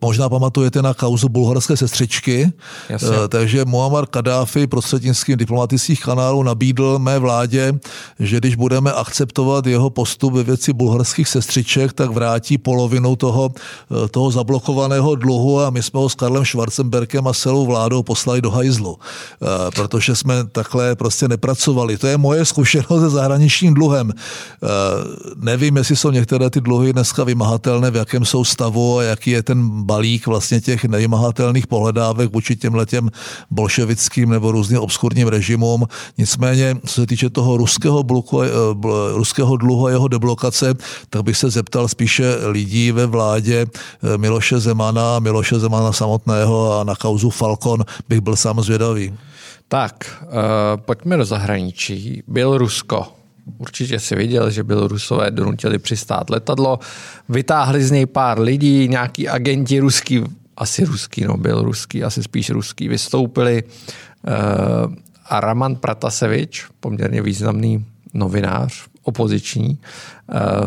možná 0.00 0.28
pamatujete 0.28 0.82
na 0.82 0.94
kauzu 0.94 1.28
bulharské 1.28 1.76
sestřičky, 1.76 2.52
Jasně. 2.88 3.16
Eh, 3.24 3.28
takže 3.28 3.64
Muammar 3.64 4.06
Kadáfi 4.06 4.66
prostřednictvím 4.66 5.38
diplomatických 5.38 6.02
kanálů 6.02 6.42
nabídl 6.42 6.98
mé 6.98 7.18
vládě, 7.18 7.72
že 8.18 8.38
když 8.38 8.54
budeme 8.54 8.92
akceptovat 8.92 9.66
jeho 9.66 9.90
postup 9.90 10.32
ve 10.32 10.42
věci 10.42 10.72
bulharských 10.72 11.28
sestřiček, 11.28 11.92
tak 11.92 12.10
vrátí 12.10 12.58
polovinu 12.58 13.16
toho, 13.16 13.50
eh, 13.54 14.08
toho 14.08 14.30
zablokovaného 14.30 15.14
dluhu 15.14 15.60
a 15.60 15.70
my 15.70 15.82
jsme 15.82 16.00
ho 16.00 16.08
s 16.08 16.14
Karlem 16.14 16.44
Schwarzenbergem 16.44 17.26
a 17.26 17.32
celou 17.32 17.66
vládou 17.66 18.02
poslali 18.02 18.42
do 18.42 18.50
hajzlu, 18.50 18.98
protože 19.74 20.16
jsme 20.16 20.44
takhle 20.44 20.96
prostě 20.96 21.28
nepracovali. 21.28 21.98
To 21.98 22.06
je 22.06 22.16
moje 22.16 22.44
zkušenost 22.44 23.00
se 23.00 23.10
zahraničním 23.10 23.74
dluhem. 23.74 24.12
Nevím, 25.36 25.76
jestli 25.76 25.96
jsou 25.96 26.10
některé 26.10 26.50
ty 26.50 26.60
dluhy 26.60 26.92
dneska 26.92 27.24
vymahatelné, 27.24 27.90
v 27.90 27.96
jakém 27.96 28.24
jsou 28.24 28.44
stavu, 28.44 28.93
jaký 29.00 29.30
je 29.30 29.42
ten 29.42 29.82
balík 29.82 30.26
vlastně 30.26 30.60
těch 30.60 30.84
nevymahatelných 30.84 31.66
pohledávek 31.66 32.32
vůči 32.32 32.56
těm 32.56 32.74
letěm 32.74 33.10
bolševickým 33.50 34.30
nebo 34.30 34.52
různým 34.52 34.80
obskurním 34.80 35.28
režimům. 35.28 35.86
Nicméně, 36.18 36.76
co 36.86 36.94
se 36.94 37.06
týče 37.06 37.30
toho 37.30 37.56
ruského, 37.56 38.02
bloku, 38.02 38.42
eh, 38.42 38.48
ruského 39.12 39.56
dluhu 39.56 39.86
a 39.86 39.90
jeho 39.90 40.08
deblokace, 40.08 40.74
tak 41.10 41.22
bych 41.22 41.36
se 41.36 41.50
zeptal 41.50 41.88
spíše 41.88 42.36
lidí 42.46 42.92
ve 42.92 43.06
vládě 43.06 43.66
eh, 43.66 44.18
Miloše 44.18 44.60
Zemana, 44.60 45.18
Miloše 45.18 45.58
Zemana 45.58 45.92
samotného 45.92 46.80
a 46.80 46.84
na 46.84 46.94
kauzu 46.96 47.30
Falcon 47.30 47.84
bych 48.08 48.20
byl 48.20 48.36
sám 48.36 48.62
zvědavý. 48.62 49.14
Tak, 49.68 50.22
uh, 50.22 50.30
pojďme 50.76 51.16
do 51.16 51.24
zahraničí. 51.24 52.22
Byl 52.26 52.58
Rusko. 52.58 53.23
Určitě 53.58 54.00
si 54.00 54.16
viděl, 54.16 54.50
že 54.50 54.62
Bělorusové 54.62 55.30
donutili 55.30 55.78
přistát 55.78 56.30
letadlo, 56.30 56.78
vytáhli 57.28 57.84
z 57.84 57.90
něj 57.90 58.06
pár 58.06 58.40
lidí, 58.40 58.88
nějaký 58.88 59.28
agenti 59.28 59.80
ruský, 59.80 60.24
asi 60.56 60.84
ruský, 60.84 61.24
no 61.24 61.36
byl 61.36 61.62
ruský, 61.62 62.04
asi 62.04 62.22
spíš 62.22 62.50
ruský, 62.50 62.88
vystoupili 62.88 63.62
uh, 63.62 64.94
a 65.26 65.40
Raman 65.40 65.76
Pratasevič, 65.76 66.66
poměrně 66.80 67.22
významný 67.22 67.86
novinář, 68.14 68.86
opoziční, 69.02 69.78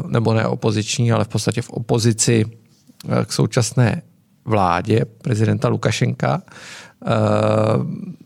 uh, 0.02 0.12
nebo 0.12 0.34
ne 0.34 0.48
opoziční, 0.48 1.12
ale 1.12 1.24
v 1.24 1.28
podstatě 1.28 1.62
v 1.62 1.70
opozici 1.70 2.46
uh, 2.46 3.24
k 3.26 3.34
současné 3.34 4.02
vládě 4.46 5.06
prezidenta 5.06 5.68
Lukašenka, 5.68 6.42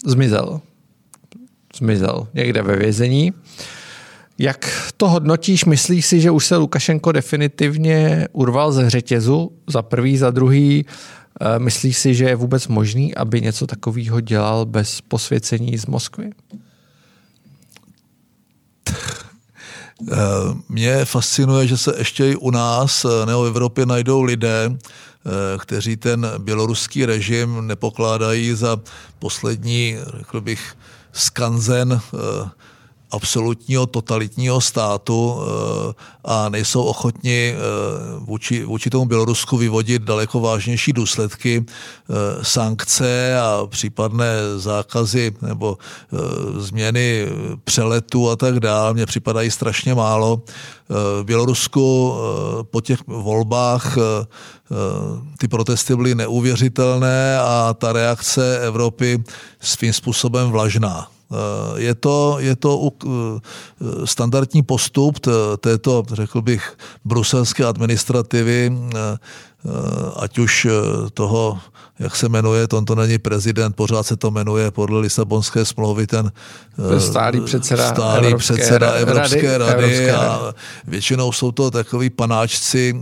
zmizel. 0.05 0.61
Zmizel 1.77 2.27
někde 2.33 2.61
ve 2.61 2.75
vězení. 2.75 3.33
Jak 4.41 4.91
to 4.97 5.09
hodnotíš? 5.09 5.65
Myslíš 5.65 6.05
si, 6.05 6.21
že 6.21 6.31
už 6.31 6.45
se 6.45 6.57
Lukašenko 6.57 7.11
definitivně 7.11 8.27
urval 8.31 8.71
ze 8.71 8.89
řetězu 8.89 9.51
za 9.67 9.81
prvý, 9.81 10.17
za 10.17 10.31
druhý? 10.31 10.85
Eh, 11.41 11.59
myslíš 11.59 11.97
si, 11.97 12.15
že 12.15 12.25
je 12.25 12.35
vůbec 12.35 12.67
možný, 12.67 13.15
aby 13.15 13.41
něco 13.41 13.67
takového 13.67 14.21
dělal 14.21 14.65
bez 14.65 15.01
posvěcení 15.01 15.77
z 15.77 15.85
Moskvy? 15.85 16.29
Eh, 20.11 20.15
mě 20.69 21.05
fascinuje, 21.05 21.67
že 21.67 21.77
se 21.77 21.93
ještě 21.97 22.31
i 22.31 22.35
u 22.35 22.51
nás 22.51 23.05
eh, 23.05 23.25
nebo 23.25 23.43
v 23.43 23.47
Evropě 23.47 23.85
najdou 23.85 24.21
lidé, 24.21 24.77
kteří 25.57 25.97
ten 25.97 26.27
běloruský 26.37 27.05
režim 27.05 27.67
nepokládají 27.67 28.53
za 28.53 28.79
poslední, 29.19 29.97
řekl 30.17 30.41
bych, 30.41 30.73
skanzen 31.13 32.01
absolutního 33.11 33.85
totalitního 33.85 34.61
státu 34.61 35.37
eh, 35.39 35.93
a 36.25 36.49
nejsou 36.49 36.83
ochotni 36.83 37.55
eh, 37.55 37.59
vůči, 38.19 38.63
vůči 38.63 38.89
tomu 38.89 39.05
Bělorusku 39.05 39.57
vyvodit 39.57 40.01
daleko 40.01 40.39
vážnější 40.39 40.93
důsledky, 40.93 41.65
eh, 41.65 42.13
sankce 42.41 43.39
a 43.39 43.67
případné 43.67 44.33
zákazy 44.57 45.35
nebo 45.41 45.77
změny 46.57 47.27
přeletu 47.63 48.29
a 48.29 48.35
tak 48.35 48.59
dále. 48.59 48.93
Mně 48.93 49.05
připadají 49.05 49.51
strašně 49.51 49.95
málo. 49.95 50.41
V 51.21 51.23
Bělorusku 51.23 52.13
po 52.71 52.81
těch 52.81 52.99
volbách 53.07 53.97
ty 55.37 55.47
protesty 55.47 55.95
byly 55.95 56.15
neuvěřitelné 56.15 57.39
a 57.39 57.73
ta 57.77 57.93
reakce 57.93 58.59
Evropy 58.59 59.23
svým 59.59 59.93
způsobem 59.93 60.51
vlažná. 60.51 61.07
Eh, 61.31 61.81
je 61.81 61.95
to, 61.95 62.37
je 62.39 62.55
to 62.55 62.71
eh, 62.75 63.07
standardní 64.05 64.63
postup 64.63 65.19
této, 65.59 66.03
řekl 66.11 66.41
bych, 66.41 66.77
bruselské 67.05 67.65
administrativy, 67.65 68.71
eh, 68.71 69.17
ať 70.15 70.37
už 70.39 70.67
toho 71.13 71.59
jak 71.99 72.15
se 72.15 72.29
jmenuje, 72.29 72.67
to, 72.67 72.81
to 72.81 72.95
není 72.95 73.17
prezident, 73.17 73.75
pořád 73.75 74.03
se 74.03 74.17
to 74.17 74.31
jmenuje 74.31 74.71
podle 74.71 74.99
Lisabonské 74.99 75.65
smlouvy 75.65 76.07
ten 76.07 76.31
stálý 76.97 77.41
předseda 77.41 77.89
stálý 77.89 78.27
Evropské, 78.27 78.53
předseda 78.53 78.91
Evropské 78.91 79.57
rady, 79.57 79.71
rady 79.71 79.83
Evropské 79.83 80.11
a 80.15 80.39
rady. 80.39 80.57
většinou 80.87 81.31
jsou 81.31 81.51
to 81.51 81.71
takový 81.71 82.09
panáčci 82.09 83.01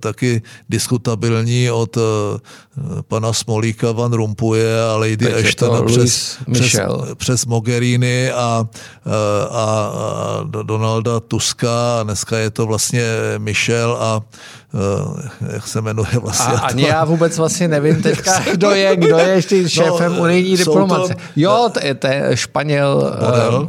taky 0.00 0.42
diskutabilní 0.68 1.70
od 1.70 1.98
pana 3.08 3.32
Smolíka 3.32 3.92
Van 3.92 4.12
Rumpuje 4.12 4.82
a 4.82 4.96
Lady 4.96 5.34
Ashton 5.34 5.86
přes, 5.86 6.38
přes, 6.52 6.80
přes 7.14 7.46
Mogherini 7.64 8.30
a, 8.30 8.36
a, 8.36 8.66
a, 9.50 9.64
a 9.64 10.62
Donalda 10.62 11.20
Tuska 11.20 12.00
a 12.00 12.02
dneska 12.02 12.38
je 12.38 12.50
to 12.50 12.66
vlastně 12.66 13.02
Michel 13.38 13.96
a 14.00 14.20
jak 15.52 15.66
se 15.66 15.80
jmenuje 15.80 16.18
vlastně. 16.20 16.54
A 16.54 16.58
ani 16.58 16.82
já 16.82 17.04
vůbec 17.04 17.38
vlastně 17.38 17.68
nevím 17.68 18.02
teďka, 18.02 18.40
kdo 18.52 18.70
je, 18.70 18.96
kdo 18.96 19.18
je 19.18 19.28
ještě 19.28 19.68
šéfem 19.68 20.12
no, 20.12 20.22
unijní 20.22 20.56
diplomace. 20.56 21.14
To, 21.14 21.20
jo, 21.36 21.70
to 21.72 21.86
je, 21.86 21.94
to 21.94 22.06
je 22.06 22.36
Španěl. 22.36 23.16
Borel. 23.20 23.68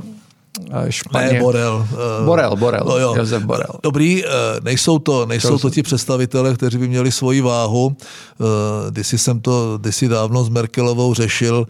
Španě. 0.89 1.33
Ne, 1.33 1.39
Borel. 1.39 1.87
Borel, 2.25 2.55
Borel, 2.55 2.83
no 2.87 2.97
jo. 2.97 3.15
Josef 3.17 3.43
Borel. 3.43 3.79
Dobrý, 3.83 4.23
nejsou 4.63 4.99
to, 4.99 5.25
nejsou 5.25 5.57
to 5.57 5.69
ti 5.69 5.83
představitelé, 5.83 6.53
kteří 6.53 6.77
by 6.77 6.87
měli 6.87 7.11
svoji 7.11 7.41
váhu. 7.41 7.97
Když 8.89 9.07
jsem 9.07 9.39
to 9.39 9.77
kdysi 9.81 10.07
dávno 10.07 10.43
s 10.43 10.49
Merkelovou 10.49 11.13
řešil, 11.13 11.67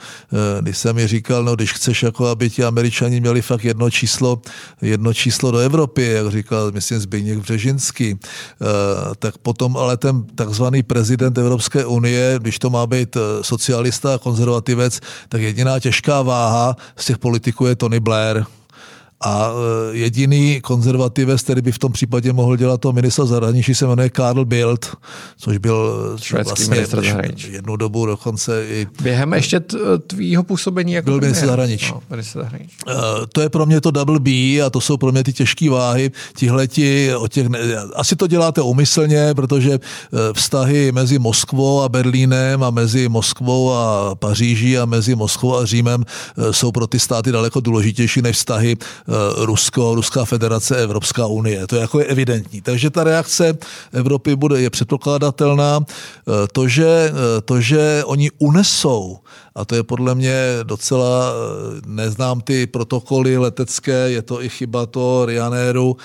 když 0.61 0.77
jsem 0.77 0.95
mi 0.95 1.07
říkal, 1.07 1.43
no 1.43 1.55
když 1.55 1.73
chceš, 1.73 2.03
jako 2.03 2.27
aby 2.27 2.49
ti 2.49 2.63
američani 2.63 3.19
měli 3.19 3.41
fakt 3.41 3.63
jedno 3.65 3.89
číslo, 3.89 4.41
jedno 4.81 5.13
číslo 5.13 5.51
do 5.51 5.57
Evropy, 5.57 6.05
jak 6.05 6.31
říkal, 6.31 6.71
myslím, 6.71 6.99
Zbigněk 6.99 7.39
Břežinský, 7.39 8.19
tak 9.19 9.37
potom 9.37 9.77
ale 9.77 9.97
ten 9.97 10.23
takzvaný 10.35 10.83
prezident 10.83 11.37
Evropské 11.37 11.85
unie, 11.85 12.35
když 12.41 12.59
to 12.59 12.69
má 12.69 12.87
být 12.87 13.17
socialista 13.41 14.15
a 14.15 14.17
konzervativec, 14.17 14.99
tak 15.29 15.41
jediná 15.41 15.79
těžká 15.79 16.21
váha 16.21 16.75
z 16.95 17.05
těch 17.05 17.17
politiků 17.17 17.65
je 17.65 17.75
Tony 17.75 17.99
Blair. 17.99 18.43
A 19.23 19.51
jediný 19.91 20.61
konzervativec, 20.61 21.41
který 21.41 21.61
by 21.61 21.71
v 21.71 21.79
tom 21.79 21.91
případě 21.91 22.33
mohl 22.33 22.55
dělat 22.55 22.81
to 22.81 22.93
ministra 22.93 23.25
zahraničí, 23.25 23.75
se 23.75 23.87
jmenuje 23.87 24.09
Karl 24.09 24.45
Bild, 24.45 24.95
což 25.37 25.57
byl 25.57 26.13
Švédský 26.21 26.49
vlastně 26.49 26.75
ministr 26.75 27.03
zahraničí. 27.03 27.51
jednu 27.51 27.75
dobu 27.75 28.05
dokonce 28.05 28.65
i... 28.67 28.87
Během 29.01 29.33
ještě 29.33 29.61
tvýho 30.07 30.43
působení 30.43 30.93
jako 30.93 31.09
byl 31.09 31.19
ministr 31.19 31.45
zahraničí. 31.45 31.91
No, 31.91 32.01
ministr 32.09 32.39
zahraničí. 32.39 32.77
To 33.33 33.41
je 33.41 33.49
pro 33.49 33.65
mě 33.65 33.81
to 33.81 33.91
double 33.91 34.19
B 34.19 34.31
a 34.65 34.69
to 34.69 34.81
jsou 34.81 34.97
pro 34.97 35.11
mě 35.11 35.23
ty 35.23 35.33
těžké 35.33 35.69
váhy. 35.69 36.11
Tihleti 36.35 37.15
o 37.15 37.27
těch... 37.27 37.47
Ne... 37.47 37.59
Asi 37.95 38.15
to 38.15 38.27
děláte 38.27 38.61
umyslně, 38.61 39.33
protože 39.33 39.79
vztahy 40.33 40.91
mezi 40.91 41.19
Moskvou 41.19 41.81
a 41.81 41.89
Berlínem 41.89 42.63
a 42.63 42.69
mezi 42.69 43.09
Moskvou 43.09 43.73
a 43.73 44.15
Paříží 44.15 44.77
a 44.77 44.85
mezi 44.85 45.15
Moskvou 45.15 45.57
a 45.57 45.65
Římem 45.65 46.05
jsou 46.51 46.71
pro 46.71 46.87
ty 46.87 46.99
státy 46.99 47.31
daleko 47.31 47.59
důležitější 47.59 48.21
než 48.21 48.37
vztahy 48.37 48.75
Rusko, 49.35 49.95
Ruská 49.95 50.25
federace, 50.25 50.77
Evropská 50.77 51.27
unie. 51.27 51.67
To 51.67 51.75
je 51.75 51.81
jako 51.81 51.99
je 51.99 52.05
evidentní. 52.05 52.61
Takže 52.61 52.89
ta 52.89 53.03
reakce 53.03 53.57
Evropy 53.93 54.35
bude, 54.35 54.61
je 54.61 54.69
předpokládatelná. 54.69 55.79
To, 56.51 56.67
že, 56.67 57.11
to, 57.45 57.61
že 57.61 58.03
oni 58.05 58.31
unesou 58.37 59.19
a 59.55 59.65
to 59.65 59.75
je 59.75 59.83
podle 59.83 60.15
mě 60.15 60.35
docela, 60.63 61.33
neznám 61.85 62.41
ty 62.41 62.67
protokoly 62.67 63.37
letecké, 63.37 64.11
je 64.11 64.21
to 64.21 64.43
i 64.43 64.49
chyba 64.49 64.85
to 64.85 65.25
Ryanairu, 65.25 65.97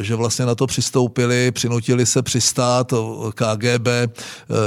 že 0.00 0.14
vlastně 0.14 0.46
na 0.46 0.54
to 0.54 0.66
přistoupili, 0.66 1.50
přinutili 1.50 2.06
se 2.06 2.22
přistát, 2.22 2.92
KGB 3.34 3.88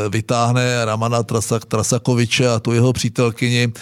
vytáhne 0.09 0.85
Ramana 0.85 1.23
Trasak, 1.23 1.65
Trasakoviče 1.65 2.49
a 2.49 2.59
tu 2.59 2.73
jeho 2.73 2.93
přítelkyni, 2.93 3.73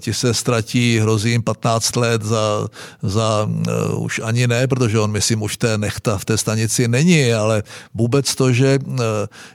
ti 0.00 0.14
se 0.14 0.34
ztratí, 0.34 0.98
hrozí 0.98 1.30
jim 1.30 1.42
15 1.42 1.96
let 1.96 2.22
za, 2.22 2.68
za 3.02 3.48
už 3.96 4.20
ani 4.24 4.46
ne, 4.46 4.66
protože 4.66 4.98
on, 4.98 5.10
myslím, 5.10 5.42
už 5.42 5.56
té 5.56 5.78
nechta 5.78 6.18
v 6.18 6.24
té 6.24 6.38
stanici 6.38 6.88
není, 6.88 7.32
ale 7.32 7.62
vůbec 7.94 8.34
to, 8.34 8.52
že 8.52 8.78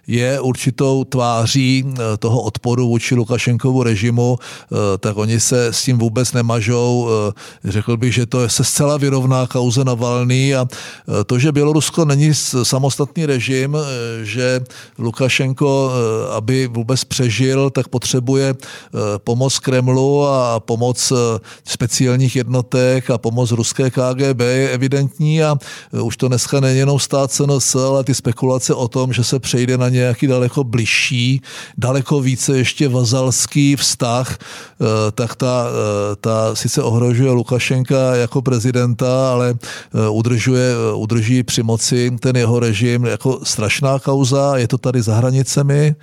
je 0.08 0.40
určitou 0.40 1.04
tváří 1.04 1.86
toho 2.20 2.42
odporu 2.42 2.88
vůči 2.88 3.16
Lukašenkovu 3.16 3.84
režimu, 3.84 4.31
tak 5.00 5.18
oni 5.18 5.40
se 5.40 5.68
s 5.68 5.84
tím 5.84 5.98
vůbec 5.98 6.34
nemažou. 6.34 7.10
Řekl 7.64 7.98
bych, 7.98 8.14
že 8.14 8.26
to 8.26 8.50
se 8.50 8.64
zcela 8.64 8.98
vyrovná 8.98 9.48
kauze 9.48 9.86
Navalný 9.86 10.56
a 10.56 10.68
to, 11.26 11.40
že 11.40 11.52
Bělorusko 11.52 12.06
není 12.06 12.34
samostatný 12.64 13.26
režim, 13.26 13.78
že 14.24 14.62
Lukašenko, 15.00 15.92
aby 16.32 16.68
vůbec 16.68 17.04
přežil, 17.04 17.70
tak 17.70 17.88
potřebuje 17.88 18.56
pomoc 19.18 19.60
Kremlu 19.60 20.28
a 20.28 20.60
pomoc 20.60 21.14
speciálních 21.66 22.36
jednotek 22.36 23.10
a 23.10 23.18
pomoc 23.18 23.52
ruské 23.52 23.90
KGB 23.90 24.40
je 24.40 24.70
evidentní 24.70 25.44
a 25.44 25.56
už 26.02 26.18
to 26.18 26.28
dneska 26.28 26.60
není 26.60 26.80
jenom 26.80 27.00
stát 27.00 27.32
CNS, 27.32 27.76
ale 27.76 28.04
ty 28.04 28.14
spekulace 28.14 28.74
o 28.74 28.88
tom, 28.88 29.14
že 29.14 29.24
se 29.24 29.40
přejde 29.40 29.78
na 29.78 29.90
nějaký 29.90 30.28
daleko 30.28 30.64
bližší, 30.64 31.42
daleko 31.78 32.22
více 32.22 32.58
ještě 32.58 32.88
vazalský 32.88 33.76
vztah, 33.76 34.21
tak 35.14 35.36
ta, 35.36 35.66
ta 36.22 36.56
sice 36.56 36.84
ohrožuje 36.84 37.32
Lukašenka 37.32 38.16
jako 38.16 38.42
prezidenta, 38.42 39.32
ale 39.32 39.56
udržuje, 40.10 40.76
udrží 40.96 41.44
při 41.44 41.64
moci 41.64 42.12
ten 42.20 42.38
jeho 42.38 42.60
režim 42.60 43.06
jako 43.06 43.40
strašná 43.44 44.00
kauza, 44.00 44.58
je 44.58 44.68
to 44.68 44.78
tady 44.78 45.02
za 45.02 45.16
hranicemi, 45.16 45.96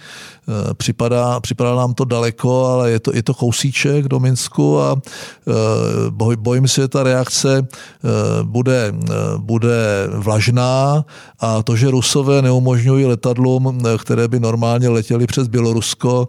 připadá, 0.74 1.40
připadá 1.40 1.74
nám 1.74 1.94
to 1.94 2.04
daleko, 2.04 2.66
ale 2.66 2.90
je 2.90 3.00
to, 3.00 3.10
je 3.14 3.22
to 3.22 3.34
kousíček 3.34 4.08
do 4.08 4.20
Minsku 4.20 4.80
a 4.80 4.96
boj, 6.10 6.36
bojím 6.36 6.68
se, 6.68 6.80
že 6.80 6.88
ta 6.88 7.02
reakce 7.02 7.66
bude, 8.42 8.94
bude 9.36 10.08
vlažná 10.14 11.04
a 11.40 11.62
to, 11.62 11.76
že 11.76 11.90
Rusové 11.90 12.42
neumožňují 12.42 13.06
letadlům, 13.06 13.82
které 13.98 14.28
by 14.28 14.40
normálně 14.40 14.88
letěly 14.88 15.26
přes 15.26 15.48
Bělorusko, 15.48 16.28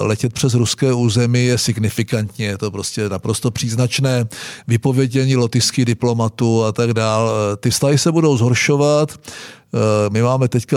letět 0.00 0.32
přes 0.32 0.54
ruské 0.54 0.92
území 0.92 1.46
je 1.46 1.58
signifikantně, 1.58 2.46
je 2.46 2.58
to 2.58 2.70
prostě 2.70 3.08
naprosto 3.08 3.50
příznačné 3.50 4.26
vypovědění 4.68 5.36
lotyšských 5.36 5.84
diplomatů 5.84 6.64
a 6.64 6.72
tak 6.72 6.92
dál. 6.92 7.30
Ty 7.60 7.70
vztahy 7.70 7.98
se 7.98 8.12
budou 8.12 8.36
zhoršovat, 8.36 9.12
my 10.08 10.22
máme 10.22 10.48
teďka 10.48 10.76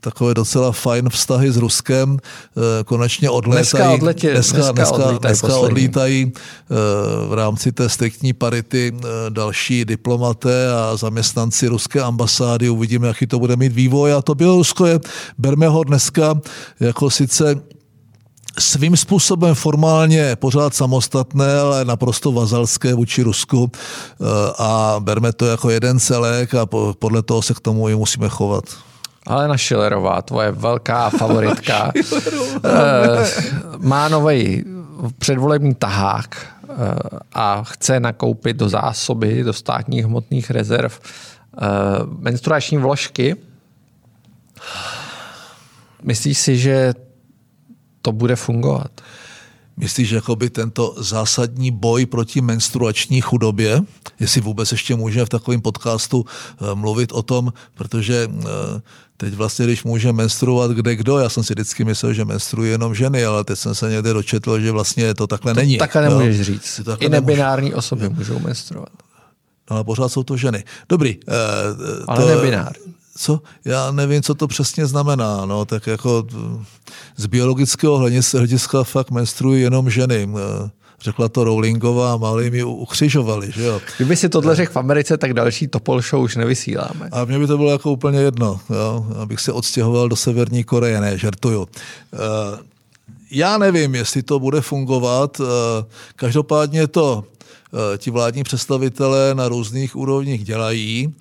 takové 0.00 0.34
docela 0.34 0.72
fajn 0.72 1.08
vztahy 1.08 1.52
s 1.52 1.56
Ruskem, 1.56 2.18
konečně 2.84 3.30
odlétají. 3.30 3.60
Dneska, 3.60 3.90
odletě, 3.90 4.30
dneska, 4.30 4.72
dneska, 4.72 4.72
dneska, 4.72 4.96
odlítají, 4.96 5.18
dneska 5.20 5.56
odlítají 5.56 6.32
v 7.28 7.34
rámci 7.34 7.72
té 7.72 7.88
striktní 7.88 8.32
parity 8.32 8.92
další 9.28 9.84
diplomaté 9.84 10.72
a 10.72 10.96
zaměstnanci 10.96 11.68
ruské 11.68 12.00
ambasády. 12.00 12.70
Uvidíme, 12.70 13.08
jaký 13.08 13.26
to 13.26 13.38
bude 13.38 13.56
mít 13.56 13.72
vývoj. 13.72 14.12
A 14.12 14.22
to 14.22 14.34
Bělorusko 14.34 14.86
je, 14.86 15.00
berme 15.38 15.68
ho 15.68 15.84
dneska 15.84 16.40
jako 16.80 17.10
sice 17.10 17.60
svým 18.58 18.96
způsobem 18.96 19.54
formálně 19.54 20.36
pořád 20.36 20.74
samostatné, 20.74 21.58
ale 21.58 21.84
naprosto 21.84 22.32
vazalské 22.32 22.94
vůči 22.94 23.22
Rusku 23.22 23.72
a 24.58 24.96
berme 24.98 25.32
to 25.32 25.46
jako 25.46 25.70
jeden 25.70 26.00
celek 26.00 26.54
a 26.54 26.66
podle 26.98 27.22
toho 27.22 27.42
se 27.42 27.54
k 27.54 27.60
tomu 27.60 27.88
i 27.88 27.96
musíme 27.96 28.28
chovat. 28.28 28.64
Alena 29.26 29.58
Schillerová, 29.58 30.22
tvoje 30.22 30.52
velká 30.52 31.10
favoritka, 31.18 31.92
má 33.78 34.08
nový 34.08 34.64
předvolební 35.18 35.74
tahák 35.74 36.46
a 37.32 37.64
chce 37.64 38.00
nakoupit 38.00 38.56
do 38.56 38.68
zásoby, 38.68 39.42
do 39.42 39.52
státních 39.52 40.04
hmotných 40.04 40.50
rezerv 40.50 41.00
menstruační 42.18 42.78
vložky. 42.78 43.36
Myslíš 46.02 46.38
si, 46.38 46.58
že 46.58 46.94
to 48.02 48.12
bude 48.12 48.36
fungovat? 48.36 48.90
Myslíš, 49.76 50.08
že 50.08 50.16
jakoby 50.16 50.50
tento 50.50 50.94
zásadní 50.98 51.70
boj 51.70 52.06
proti 52.06 52.40
menstruační 52.40 53.20
chudobě, 53.20 53.80
jestli 54.20 54.40
vůbec 54.40 54.72
ještě 54.72 54.94
můžeme 54.94 55.26
v 55.26 55.28
takovém 55.28 55.60
podcastu 55.60 56.24
mluvit 56.74 57.12
o 57.12 57.22
tom, 57.22 57.52
protože 57.74 58.28
teď 59.16 59.34
vlastně, 59.34 59.64
když 59.64 59.84
může 59.84 60.12
menstruovat 60.12 60.70
kde 60.70 60.96
kdo, 60.96 61.18
já 61.18 61.28
jsem 61.28 61.44
si 61.44 61.52
vždycky 61.52 61.84
myslel, 61.84 62.12
že 62.12 62.24
menstruují 62.24 62.70
jenom 62.70 62.94
ženy, 62.94 63.24
ale 63.24 63.44
teď 63.44 63.58
jsem 63.58 63.74
se 63.74 63.90
někde 63.90 64.12
dočetl, 64.12 64.60
že 64.60 64.70
vlastně 64.70 65.14
to 65.14 65.26
takhle 65.26 65.54
to 65.54 65.60
není. 65.60 65.78
Takhle 65.78 66.02
nemůžeš 66.02 66.38
jo? 66.38 66.44
říct. 66.44 66.80
I 66.98 67.08
nebinární 67.08 67.68
nemůže. 67.68 67.76
osoby 67.76 68.08
můžou 68.08 68.38
menstruovat. 68.38 68.92
No 69.70 69.76
ale 69.76 69.84
pořád 69.84 70.08
jsou 70.08 70.22
to 70.22 70.36
ženy. 70.36 70.64
Dobrý. 70.88 71.16
Uh, 71.16 71.34
ale 72.08 72.22
to, 72.22 72.28
nebinární 72.28 72.94
co? 73.16 73.40
Já 73.64 73.90
nevím, 73.90 74.22
co 74.22 74.34
to 74.34 74.48
přesně 74.48 74.86
znamená. 74.86 75.46
No, 75.46 75.64
tak 75.64 75.86
jako 75.86 76.26
z 77.16 77.26
biologického 77.26 78.10
hlediska 78.32 78.84
fakt 78.84 79.10
menstruují 79.10 79.62
jenom 79.62 79.90
ženy. 79.90 80.28
řekla 81.00 81.28
to 81.28 81.44
Rowlingová 81.44 82.12
a 82.12 82.16
malý 82.16 82.50
mi 82.50 82.62
ukřižovali. 82.62 83.52
Že 83.52 83.64
jo? 83.64 83.80
Kdyby 83.96 84.16
si 84.16 84.28
tohle 84.28 84.56
řekl 84.56 84.72
v 84.72 84.76
Americe, 84.76 85.16
tak 85.16 85.34
další 85.34 85.68
Topol 85.68 86.00
Show 86.02 86.22
už 86.22 86.36
nevysíláme. 86.36 87.08
A 87.12 87.24
mně 87.24 87.38
by 87.38 87.46
to 87.46 87.56
bylo 87.56 87.70
jako 87.70 87.92
úplně 87.92 88.20
jedno, 88.20 88.60
jo? 88.70 89.06
abych 89.22 89.40
se 89.40 89.52
odstěhoval 89.52 90.08
do 90.08 90.16
Severní 90.16 90.64
Koreje, 90.64 91.00
ne, 91.00 91.18
žertuju. 91.18 91.68
Eh, 92.14 92.18
já 93.30 93.58
nevím, 93.58 93.94
jestli 93.94 94.22
to 94.22 94.38
bude 94.38 94.60
fungovat. 94.60 95.40
Eh, 95.40 95.84
každopádně 96.16 96.86
to 96.86 97.24
eh, 97.94 97.98
ti 97.98 98.10
vládní 98.10 98.42
představitelé 98.42 99.34
na 99.34 99.48
různých 99.48 99.96
úrovních 99.96 100.44
dělají. 100.44 101.14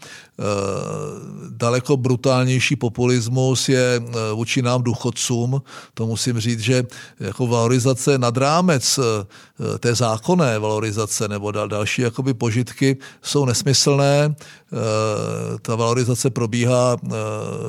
Daleko 1.49 1.97
brutálnější 1.97 2.75
populismus 2.75 3.69
je 3.69 4.02
vůči 4.34 4.62
nám 4.62 4.84
důchodcům. 4.84 5.62
To 5.93 6.08
musím 6.08 6.39
říct, 6.39 6.60
že 6.60 6.84
jako 7.19 7.47
valorizace 7.47 8.17
nad 8.17 8.38
rámec 8.38 8.99
té 9.80 9.95
zákonné 9.95 10.60
valorizace 10.60 11.28
nebo 11.28 11.52
další 11.52 12.02
jakoby 12.02 12.34
požitky 12.34 12.97
jsou 13.21 13.45
nesmyslné. 13.45 14.36
Eh, 14.73 15.58
ta 15.62 15.75
valorizace 15.75 16.30
probíhá 16.30 16.97
eh, 17.04 17.10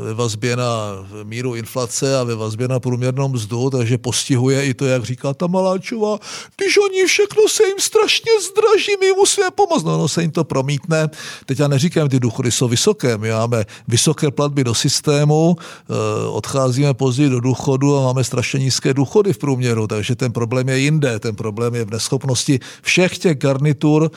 ve 0.05 0.15
vazbě 0.15 0.57
na 0.57 1.07
míru 1.23 1.55
inflace 1.55 2.19
a 2.19 2.25
ve 2.25 2.35
vazbě 2.35 2.69
na 2.69 2.81
průměrnou 2.81 3.29
mzdu, 3.29 3.71
takže 3.71 3.99
postihuje 3.99 4.67
i 4.67 4.75
to, 4.75 4.85
jak 4.85 5.05
říká 5.05 5.35
ta 5.35 5.47
Maláčová, 5.47 6.19
když 6.57 6.79
oni 6.79 7.07
všechno 7.07 7.49
se 7.49 7.63
jim 7.67 7.79
strašně 7.79 8.33
zdraží, 8.41 8.93
my 9.01 9.13
musíme 9.13 9.51
pomoct. 9.51 9.85
No, 9.85 9.99
no 9.99 10.09
se 10.09 10.23
jim 10.23 10.31
to 10.31 10.45
promítne. 10.45 11.09
Teď 11.47 11.59
já 11.59 11.69
neříkám, 11.69 12.09
ty 12.09 12.21
důchody 12.21 12.51
jsou 12.61 12.68
vysoké, 12.68 13.18
my 13.18 13.31
máme 13.31 13.64
vysoké 13.88 14.31
platby 14.31 14.64
do 14.64 14.75
systému, 14.75 15.57
eh, 15.57 15.94
odcházíme 16.29 16.94
později 16.94 17.29
do 17.29 17.40
důchodu 17.40 17.96
a 17.96 18.12
máme 18.12 18.25
strašně 18.25 18.61
nízké 18.61 18.94
důchody 18.94 19.33
v 19.33 19.38
průměru, 19.38 19.87
takže 19.87 20.12
ten 20.16 20.33
problém 20.33 20.68
je 20.68 20.79
jinde. 20.79 21.18
Ten 21.18 21.35
problém 21.37 21.75
je 21.75 21.85
v 21.85 21.90
neschopnosti 21.90 22.61
všech 22.83 23.18
těch 23.18 23.38
garnitur 23.38 24.11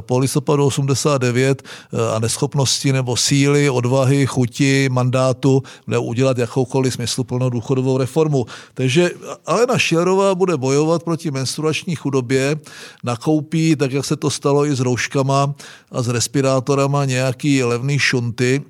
po 0.00 0.18
listopadu 0.18 0.66
89 0.66 1.62
a 2.14 2.18
neschopnosti 2.18 2.92
nebo 2.92 3.16
síly, 3.16 3.70
odvahy, 3.70 4.26
chuti, 4.26 4.88
mandátu 4.92 5.62
udělat 6.00 6.38
jakoukoliv 6.38 6.92
smysluplnou 6.94 7.50
důchodovou 7.50 7.98
reformu. 7.98 8.46
Takže 8.74 9.10
Alena 9.46 9.78
Šilerová 9.78 10.34
bude 10.34 10.56
bojovat 10.56 11.02
proti 11.02 11.30
menstruační 11.30 11.94
chudobě, 11.94 12.56
nakoupí, 13.04 13.76
tak 13.76 13.92
jak 13.92 14.04
se 14.04 14.16
to 14.16 14.30
stalo 14.30 14.66
i 14.66 14.76
s 14.76 14.80
rouškama 14.80 15.54
a 15.92 16.02
s 16.02 16.08
respirátorama, 16.08 17.04
nějaký 17.04 17.62
levný 17.62 17.85
šunty, 17.98 18.62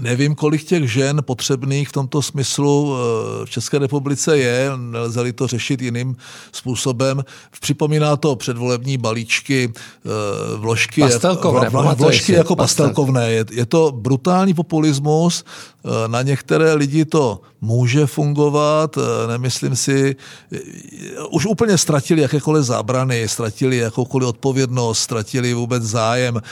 Nevím, 0.00 0.34
kolik 0.34 0.64
těch 0.64 0.92
žen 0.92 1.20
potřebných 1.24 1.88
v 1.88 1.92
tomto 1.92 2.22
smyslu 2.22 2.94
eh, 2.94 3.46
v 3.46 3.50
České 3.50 3.78
republice 3.78 4.38
je, 4.38 4.70
nelze-li 4.76 5.32
to 5.32 5.46
řešit 5.46 5.82
jiným 5.82 6.16
způsobem. 6.52 7.24
Připomíná 7.60 8.16
to 8.16 8.36
předvolební 8.36 8.98
balíčky, 8.98 9.72
eh, 9.72 10.08
vložky, 10.56 11.00
pastelkovné, 11.00 11.64
jako, 11.64 11.94
vložky 11.94 12.32
jako 12.32 12.56
pastelkovné. 12.56 13.32
Je, 13.32 13.44
je 13.50 13.66
to 13.66 13.92
brutální 13.92 14.54
populismus, 14.54 15.44
Eh, 15.84 16.08
na 16.08 16.22
některé 16.22 16.74
lidi 16.74 17.04
to 17.04 17.40
může 17.62 18.06
fungovat, 18.06 18.98
eh, 18.98 19.28
nemyslím 19.28 19.76
si, 19.76 20.16
eh, 20.52 20.58
už 21.30 21.46
úplně 21.46 21.78
ztratili 21.78 22.22
jakékoliv 22.22 22.64
zábrany, 22.64 23.28
ztratili 23.28 23.76
jakoukoliv 23.76 24.28
odpovědnost, 24.28 24.98
ztratili 24.98 25.54
vůbec 25.54 25.82
zájem 25.82 26.42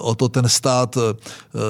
o 0.00 0.14
to 0.14 0.28
ten 0.28 0.48
stát, 0.48 0.98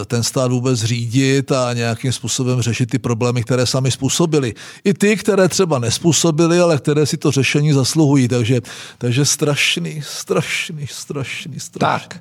ten 0.06 0.22
stát 0.22 0.50
vůbec 0.50 0.80
řídit 0.80 1.52
a 1.52 1.72
nějakým 1.72 2.12
způsobem 2.12 2.62
řešit 2.62 2.90
ty 2.90 2.98
problémy, 2.98 3.42
které 3.42 3.66
sami 3.66 3.90
způsobili. 3.90 4.54
I 4.84 4.94
ty, 4.94 5.16
které 5.16 5.48
třeba 5.48 5.78
nespůsobili, 5.78 6.60
ale 6.60 6.78
které 6.78 7.06
si 7.06 7.16
to 7.16 7.30
řešení 7.30 7.72
zasluhují. 7.72 8.28
Takže, 8.28 8.60
takže 8.98 9.24
strašný, 9.24 10.02
strašný, 10.06 10.86
strašný, 10.86 11.60
strašný. 11.60 11.78
Tak, 11.78 12.20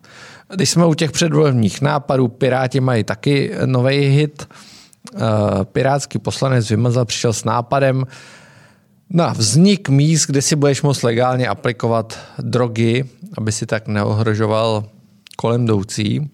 když 0.56 0.70
jsme 0.70 0.86
u 0.86 0.94
těch 0.94 1.12
předvolebních 1.12 1.82
nápadů, 1.82 2.28
Piráti 2.28 2.80
mají 2.80 3.04
taky 3.04 3.52
nový 3.66 3.98
hit. 3.98 4.48
Eh, 5.16 5.66
pirátský 5.66 6.20
poslanec 6.20 6.70
Vymazal 6.70 7.06
přišel 7.06 7.34
s 7.34 7.44
nápadem 7.44 8.06
na 9.10 9.34
vznik 9.34 9.90
míst, 9.90 10.26
kde 10.26 10.42
si 10.42 10.56
budeš 10.56 10.82
moct 10.82 11.04
legálně 11.04 11.48
aplikovat 11.48 12.20
drogy, 12.40 13.06
aby 13.38 13.52
si 13.52 13.66
tak 13.66 13.88
neohrožoval 13.88 14.84
kolem 15.36 15.64
jdoucí 15.64 16.32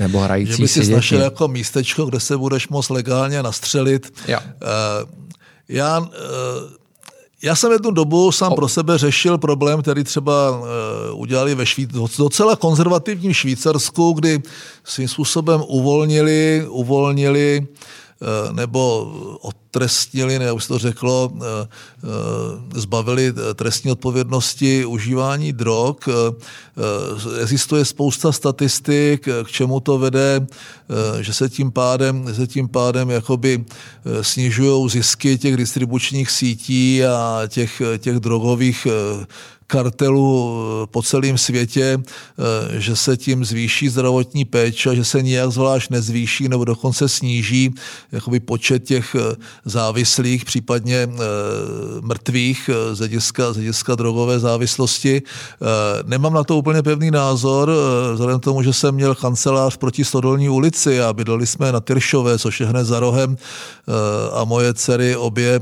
nebo 0.00 0.20
hrající 0.20 0.52
Že 0.52 0.62
by 0.62 0.68
si 0.68 0.92
našel 0.92 1.20
jako 1.20 1.48
místečko, 1.48 2.06
kde 2.06 2.20
se 2.20 2.36
budeš 2.36 2.68
moct 2.68 2.90
legálně 2.90 3.42
nastřelit. 3.42 4.14
Jo. 4.28 4.38
Uh, 4.40 5.10
já 5.68 6.00
uh, 6.00 6.06
já 7.42 7.56
jsem 7.56 7.72
jednu 7.72 7.90
dobu 7.90 8.32
sám 8.32 8.54
pro 8.54 8.68
sebe 8.68 8.98
řešil 8.98 9.38
problém, 9.38 9.82
který 9.82 10.04
třeba 10.04 10.50
uh, 10.50 10.66
udělali 11.20 11.54
ve 11.54 11.66
Švýc, 11.66 11.90
docela 12.18 12.56
konzervativním 12.56 13.34
Švýcarsku, 13.34 14.12
kdy 14.12 14.42
svým 14.84 15.08
způsobem 15.08 15.62
uvolnili, 15.68 16.66
uvolnili 16.68 17.66
nebo 18.52 19.12
odtrestnili, 19.40 20.38
ne, 20.38 20.44
jak 20.44 20.66
to 20.68 20.78
řeklo, 20.78 21.32
uh, 21.34 21.40
zbavili 22.74 23.32
trestní 23.54 23.90
odpovědnosti 23.92 24.84
užívání 24.84 25.52
drog. 25.52 25.96
Existuje 27.40 27.84
spousta 27.84 28.32
statistik, 28.32 29.28
k 29.44 29.48
čemu 29.50 29.80
to 29.80 29.98
vede, 29.98 30.46
že 31.20 31.32
se 31.32 31.48
tím 31.48 31.72
pádem, 31.72 32.34
se 32.34 32.46
tím 32.46 32.68
pádem 32.68 33.10
jakoby 33.10 33.64
snižují 34.22 34.90
zisky 34.90 35.38
těch 35.38 35.56
distribučních 35.56 36.30
sítí 36.30 37.04
a 37.04 37.42
těch, 37.48 37.82
těch 37.98 38.16
drogových 38.16 38.86
kartelu 39.68 40.58
eh, 40.82 40.86
po 40.86 41.02
celém 41.02 41.38
světě, 41.38 42.00
eh, 42.00 42.80
že 42.80 42.96
se 42.96 43.16
tím 43.16 43.44
zvýší 43.44 43.88
zdravotní 43.88 44.44
péče, 44.44 44.96
že 44.96 45.04
se 45.04 45.22
nijak 45.22 45.50
zvlášť 45.50 45.90
nezvýší 45.90 46.48
nebo 46.48 46.64
dokonce 46.64 47.08
sníží 47.08 47.74
jakoby 48.12 48.40
počet 48.40 48.84
těch 48.84 49.14
eh, 49.14 49.36
závislých, 49.64 50.44
případně 50.44 51.08
mrtvých 52.00 52.70
z 52.92 52.98
hlediska, 52.98 53.52
z 53.52 53.56
hlediska 53.56 53.94
drogové 53.94 54.38
závislosti. 54.38 55.22
Nemám 56.04 56.32
na 56.32 56.44
to 56.44 56.56
úplně 56.56 56.82
pevný 56.82 57.10
názor, 57.10 57.72
vzhledem 58.12 58.40
k 58.40 58.44
tomu, 58.44 58.62
že 58.62 58.72
jsem 58.72 58.94
měl 58.94 59.14
kancelář 59.14 59.76
proti 59.76 60.04
Stodolní 60.04 60.48
ulici 60.48 61.02
a 61.02 61.12
bydleli 61.12 61.46
jsme 61.46 61.72
na 61.72 61.80
Tyršové, 61.80 62.38
což 62.38 62.60
je 62.60 62.66
hned 62.66 62.84
za 62.84 63.00
rohem 63.00 63.36
a 64.32 64.44
moje 64.44 64.74
dcery 64.74 65.16
obě 65.16 65.60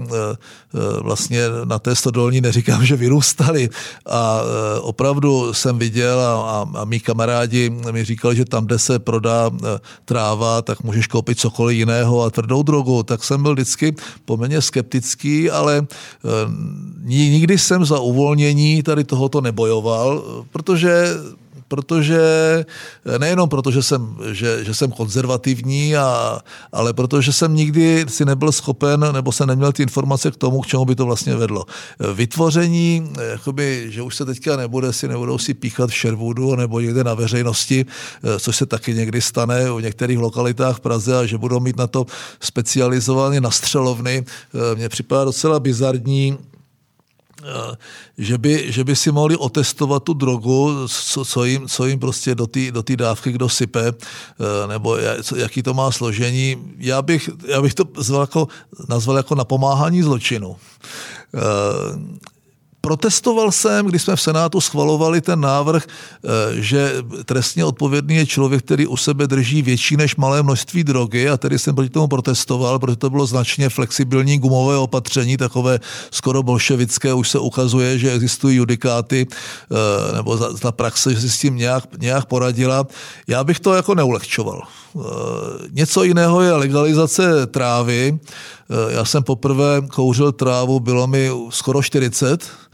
vlastně 1.03 1.43
na 1.65 1.79
té 1.79 1.95
Stodolní 1.95 2.41
neříkám, 2.41 2.85
že 2.85 2.97
vyrůstaly, 2.97 3.71
a 4.07 4.41
e, 4.41 4.81
opravdu 4.81 5.55
jsem 5.55 5.79
viděl 5.79 6.21
a, 6.21 6.69
a, 6.81 6.85
mý 6.85 7.01
kamarádi 7.01 7.71
mi 7.71 8.05
říkali, 8.05 8.37
že 8.37 8.45
tam, 8.45 8.67
kde 8.67 8.79
se 8.79 8.99
prodá 8.99 9.51
e, 9.51 9.81
tráva, 10.05 10.63
tak 10.63 10.83
můžeš 10.83 11.07
koupit 11.07 11.41
cokoliv 11.41 11.79
jiného 11.79 12.23
a 12.23 12.31
tvrdou 12.31 12.63
drogu. 12.63 13.03
Tak 13.03 13.25
jsem 13.25 13.43
byl 13.43 13.53
vždycky 13.53 13.95
poměrně 14.25 14.63
skeptický, 14.63 15.51
ale 15.51 15.79
e, 15.79 15.87
nikdy 17.05 17.59
jsem 17.59 17.85
za 17.85 18.01
uvolnění 18.01 18.83
tady 18.83 19.05
tohoto 19.05 19.41
nebojoval, 19.41 20.23
protože 20.53 21.09
protože 21.69 22.21
nejenom 23.19 23.49
proto, 23.49 23.71
že 23.71 23.83
jsem, 23.83 24.17
že, 24.33 24.65
že 24.65 24.75
jsem 24.75 24.91
konzervativní, 24.91 25.97
a, 25.97 26.39
ale 26.73 26.93
protože 26.93 27.33
jsem 27.33 27.55
nikdy 27.55 28.07
si 28.09 28.25
nebyl 28.25 28.53
schopen 28.53 29.05
nebo 29.13 29.33
jsem 29.33 29.49
neměl 29.49 29.73
ty 29.73 29.83
informace 29.83 30.31
k 30.31 30.37
tomu, 30.37 30.61
k 30.61 30.67
čemu 30.67 30.85
by 30.85 30.95
to 30.95 31.07
vlastně 31.07 31.37
vedlo. 31.37 31.65
Vytvoření, 32.15 33.13
jakoby, 33.31 33.87
že 33.89 34.03
už 34.03 34.17
se 34.17 34.25
teďka 34.25 34.57
nebude 34.57 34.93
si, 34.93 35.09
nebudou 35.09 35.39
si 35.39 35.55
píchat 35.55 35.91
v 35.91 35.95
Sherwoodu 35.95 36.57
nebo 36.57 36.81
někde 36.81 37.05
na 37.05 37.15
veřejnosti, 37.15 37.87
což 38.39 38.57
se 38.57 38.67
taky 38.67 38.95
někdy 38.95 39.21
stane 39.21 39.71
v 39.71 39.83
některých 39.83 40.19
lokalitách 40.19 40.77
v 40.77 40.81
Praze 40.81 41.19
a 41.19 41.27
že 41.27 41.39
budou 41.39 41.61
mít 41.61 41.77
na 41.77 41.87
to 41.87 42.07
specializované 42.41 43.41
nastřelovny, 43.41 44.25
mně 44.75 44.89
připadá 44.89 45.25
docela 45.25 45.61
bizarní, 45.61 46.39
že 48.19 48.39
by, 48.39 48.73
že 48.73 48.85
by 48.85 48.97
si 48.97 49.13
mohli 49.13 49.37
otestovat 49.37 50.03
tu 50.03 50.13
drogu, 50.13 50.89
co, 50.89 51.25
co, 51.25 51.45
jim, 51.45 51.69
co 51.69 51.87
jim 51.87 51.99
prostě 51.99 52.35
do 52.35 52.47
té 52.47 52.71
do 52.71 52.83
dávky 52.97 53.33
kdo 53.33 53.49
sype, 53.49 53.93
eh, 53.93 54.67
nebo 54.67 54.97
jaký 55.37 55.63
to 55.63 55.75
má 55.75 55.91
složení. 55.91 56.57
Já 56.79 57.03
bych, 57.03 57.31
já 57.47 57.63
bych 57.63 57.75
to 57.75 57.85
nazval 57.97 58.21
jako, 58.21 58.49
nazval 58.89 59.17
jako 59.17 59.35
napomáhání 59.35 60.03
zločinu 60.03 60.57
eh, 61.35 61.41
Protestoval 62.87 63.53
jsem, 63.53 63.87
když 63.87 64.03
jsme 64.03 64.17
v 64.17 64.21
Senátu 64.21 64.61
schvalovali 64.61 65.21
ten 65.21 65.41
návrh, 65.41 65.87
eh, 65.87 66.29
že 66.63 66.95
trestně 67.25 67.65
odpovědný 67.65 68.15
je 68.17 68.27
člověk, 68.27 68.63
který 68.63 68.87
u 68.87 68.97
sebe 68.97 69.27
drží 69.27 69.63
větší 69.63 69.97
než 69.97 70.17
malé 70.17 70.43
množství 70.43 70.85
drogy 70.85 71.29
a 71.29 71.37
tedy 71.37 71.59
jsem 71.59 71.75
proti 71.75 71.91
tomu 71.91 72.07
protestoval, 72.07 72.79
protože 72.79 72.97
to 72.97 73.11
bylo 73.11 73.27
značně 73.27 73.69
flexibilní 73.69 74.39
gumové 74.39 74.77
opatření, 74.77 75.37
takové 75.37 75.81
skoro 76.11 76.43
bolševické, 76.43 77.13
už 77.13 77.29
se 77.31 77.39
ukazuje, 77.39 77.99
že 77.99 78.13
existují 78.13 78.57
judikáty 78.57 79.27
eh, 79.27 80.17
nebo 80.17 80.39
ta 80.39 80.73
praxe, 80.73 81.15
že 81.15 81.21
si 81.21 81.31
s 81.31 81.39
tím 81.39 81.57
nějak, 81.57 81.85
nějak 81.99 82.25
poradila. 82.25 82.87
Já 83.27 83.45
bych 83.45 83.61
to 83.61 83.75
jako 83.75 83.95
neulehčoval. 83.95 84.63
Eh, 84.63 85.01
něco 85.71 86.03
jiného 86.03 86.41
je 86.41 86.53
legalizace 86.53 87.47
trávy. 87.47 88.19
Já 88.89 89.05
jsem 89.05 89.23
poprvé 89.23 89.83
kouřil 89.91 90.33
trávu, 90.33 90.81
bylo 90.81 91.07
mi 91.07 91.31
skoro 91.51 91.83
40, 91.83 92.43
Eh, 92.43 92.67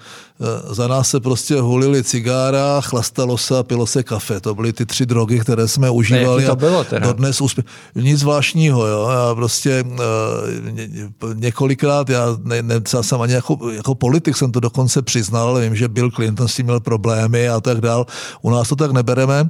za 0.70 0.88
nás 0.88 1.10
se 1.10 1.20
prostě 1.20 1.60
hulili 1.60 2.04
cigára, 2.04 2.80
chlastalo 2.80 3.38
se 3.38 3.58
a 3.58 3.62
pilo 3.62 3.86
se 3.86 4.02
kafe. 4.02 4.40
To 4.40 4.54
byly 4.54 4.72
ty 4.72 4.86
tři 4.86 5.06
drogy, 5.06 5.38
které 5.38 5.68
jsme 5.68 5.90
užívali. 5.90 6.42
Ne, 6.42 6.48
to 6.48 6.56
bylo 6.56 6.84
teda? 6.84 7.06
Dodnes 7.06 7.40
úspěch. 7.40 7.66
Nic 7.94 8.20
zvláštního, 8.20 8.86
jo. 8.86 9.08
Já 9.10 9.34
prostě 9.34 9.84
uh, 11.22 11.34
několikrát, 11.34 12.10
já 12.10 12.26
ne, 12.42 12.62
ne, 12.62 12.74
jsem 13.00 13.20
ani 13.20 13.32
jako, 13.32 13.70
jako 13.70 13.94
politik 13.94 14.36
jsem 14.36 14.52
to 14.52 14.60
dokonce 14.60 15.02
přiznal, 15.02 15.48
ale 15.48 15.60
vím, 15.60 15.76
že 15.76 15.88
Bill 15.88 16.10
Clinton 16.10 16.48
s 16.48 16.54
tím 16.54 16.66
měl 16.66 16.80
problémy 16.80 17.48
a 17.48 17.60
tak 17.60 17.80
dál. 17.80 18.06
U 18.42 18.50
nás 18.50 18.68
to 18.68 18.76
tak 18.76 18.90
nebereme. 18.92 19.42
Uh, 19.42 19.48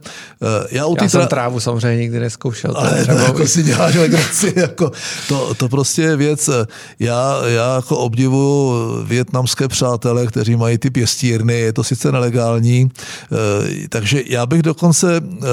já, 0.70 0.87
u 0.87 0.97
já 1.01 1.09
jsem 1.09 1.20
tra... 1.20 1.28
trávu 1.28 1.61
samozřejmě 1.61 2.03
nikdy 2.03 2.20
neskoušel. 2.20 2.74
Ale 2.76 3.07
to 3.07 3.12
jako 3.12 3.47
si 3.47 3.62
děláš 3.62 3.95
legraci, 3.95 4.53
jako 4.61 4.93
to, 5.28 5.55
to 5.55 5.68
prostě 5.68 6.03
je 6.03 6.16
věc. 6.16 6.51
Já, 6.99 7.43
já 7.47 7.74
jako 7.76 7.99
obdivu 7.99 8.72
větnamské 9.05 9.68
přátelé, 9.68 10.26
kteří 10.26 10.57
mají 10.57 10.72
ty 10.79 10.91
pěstírny, 10.91 11.55
je 11.55 11.73
to 11.73 11.85
sice 11.85 12.12
nelegální, 12.12 12.91
eh, 12.91 13.89
takže 13.89 14.23
já 14.27 14.47
bych 14.47 14.62
dokonce 14.62 15.16
eh, 15.16 15.47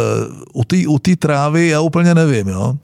u 0.54 0.64
té 0.64 0.88
u 0.88 1.00
trávy, 1.00 1.68
já 1.68 1.82
úplně 1.82 2.16
nevím, 2.16 2.48
jo. 2.48 2.78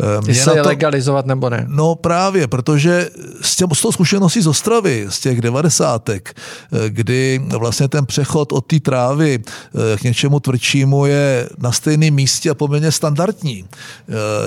Eh, 0.00 0.20
Jestli 0.28 0.56
je 0.56 0.62
to, 0.62 0.68
legalizovat 0.68 1.26
nebo 1.26 1.50
ne? 1.50 1.64
No 1.68 1.94
právě, 1.94 2.46
protože 2.46 3.10
s, 3.40 3.56
těm, 3.56 3.68
s 3.72 3.82
tou 3.82 3.92
zkušeností 3.92 4.40
z 4.40 4.46
Ostravy, 4.46 5.06
z 5.08 5.20
těch 5.20 5.40
devadesátek, 5.40 6.34
eh, 6.36 6.90
kdy 6.90 7.40
vlastně 7.58 7.88
ten 7.88 8.06
přechod 8.06 8.52
od 8.52 8.66
té 8.66 8.80
trávy 8.80 9.38
eh, 9.38 9.96
k 9.96 10.02
něčemu 10.02 10.40
tvrdšímu 10.40 11.06
je 11.06 11.48
na 11.58 11.72
stejném 11.72 12.14
místě 12.14 12.50
a 12.50 12.54
poměrně 12.54 12.92
standardní. 12.92 13.64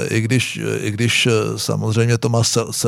I 0.09 0.21
když, 0.21 0.59
i 0.81 0.91
když 0.91 1.27
samozřejmě 1.55 2.17
to 2.17 2.29
má 2.29 2.41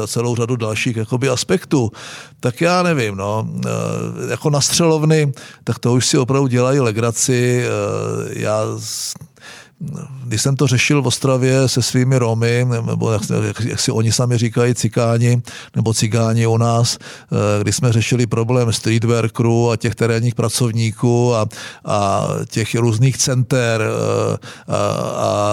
celou 0.07 0.35
řadu 0.35 0.55
dalších 0.55 0.97
jakoby 0.97 1.29
aspektů, 1.29 1.91
tak 2.39 2.61
já 2.61 2.83
nevím, 2.83 3.15
no, 3.15 3.47
jako 4.29 4.49
na 4.49 4.61
střelovny, 4.61 5.33
tak 5.63 5.79
to 5.79 5.93
už 5.93 6.07
si 6.07 6.17
opravdu 6.17 6.47
dělají 6.47 6.79
legraci. 6.79 7.65
Já 8.29 8.63
když 10.25 10.41
jsem 10.41 10.55
to 10.55 10.67
řešil 10.67 11.01
v 11.01 11.07
Ostravě 11.07 11.67
se 11.67 11.81
svými 11.81 12.17
Romy, 12.17 12.65
nebo 12.85 13.11
jak, 13.11 13.21
jak, 13.47 13.59
jak 13.59 13.79
si 13.79 13.91
oni 13.91 14.11
sami 14.11 14.37
říkají, 14.37 14.75
cikáni, 14.75 15.41
nebo 15.75 15.93
cigáni 15.93 16.47
u 16.47 16.57
nás, 16.57 16.97
eh, 17.01 17.61
když 17.61 17.75
jsme 17.75 17.93
řešili 17.93 18.27
problém 18.27 18.73
streetworkerů 18.73 19.71
a 19.71 19.77
těch 19.77 19.95
terénních 19.95 20.35
pracovníků 20.35 21.35
a, 21.35 21.45
a 21.85 22.27
těch 22.49 22.75
různých 22.75 23.17
center 23.17 23.81
eh, 23.81 24.37
a, 24.67 24.77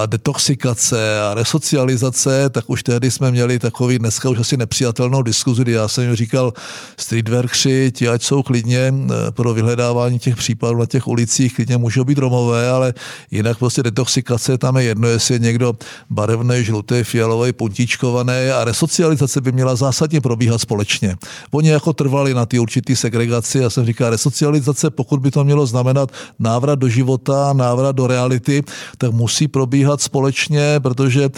a 0.03 0.07
detoxikace 0.07 1.21
a 1.23 1.35
resocializace, 1.35 2.51
tak 2.51 2.71
už 2.71 2.83
tehdy 2.83 3.11
jsme 3.11 3.31
měli 3.31 3.59
takový 3.59 3.99
dneska 3.99 4.29
už 4.29 4.39
asi 4.39 4.57
nepřijatelnou 4.57 5.23
diskuzi, 5.23 5.63
kdy 5.63 5.73
já 5.73 5.89
jsem 5.89 6.05
jim 6.05 6.15
říkal, 6.15 6.53
streetworkři, 6.97 7.93
ti 7.95 8.09
ať 8.09 8.23
jsou 8.23 8.43
klidně 8.43 8.95
eh, 8.95 9.31
pro 9.31 9.55
vyhledávání 9.55 10.19
těch 10.19 10.37
případů 10.37 10.79
na 10.79 10.87
těch 10.87 11.09
ulicích, 11.09 11.55
klidně 11.55 11.77
můžou 11.77 12.05
být 12.05 12.19
Romové, 12.19 12.71
ale 12.71 12.95
jinak 13.31 13.59
prostě 13.59 13.83
detoxikace 13.83 14.18
intoxikace, 14.19 14.59
tam 14.59 14.77
je 14.77 14.85
jedno, 14.85 15.09
jestli 15.09 15.35
je 15.35 15.39
někdo 15.39 15.75
barevný, 16.11 16.65
žlutý, 16.65 17.03
fialový, 17.03 17.53
puntičkovaný 17.53 18.51
a 18.55 18.65
resocializace 18.65 19.41
by 19.41 19.53
měla 19.53 19.77
zásadně 19.77 20.21
probíhat 20.21 20.59
společně. 20.59 21.17
Oni 21.51 21.69
jako 21.69 21.93
trvali 21.93 22.35
na 22.35 22.47
ty 22.47 22.59
určitý 22.59 22.97
segregaci, 22.97 23.59
já 23.59 23.71
jsem 23.71 23.87
říkal, 23.87 24.11
resocializace, 24.11 24.91
pokud 24.91 25.21
by 25.21 25.31
to 25.31 25.45
mělo 25.45 25.67
znamenat 25.67 26.11
návrat 26.39 26.79
do 26.79 26.89
života, 26.89 27.53
návrat 27.53 27.97
do 27.97 28.07
reality, 28.07 28.63
tak 28.99 29.13
musí 29.13 29.49
probíhat 29.49 30.01
společně, 30.01 30.81
protože 30.83 31.31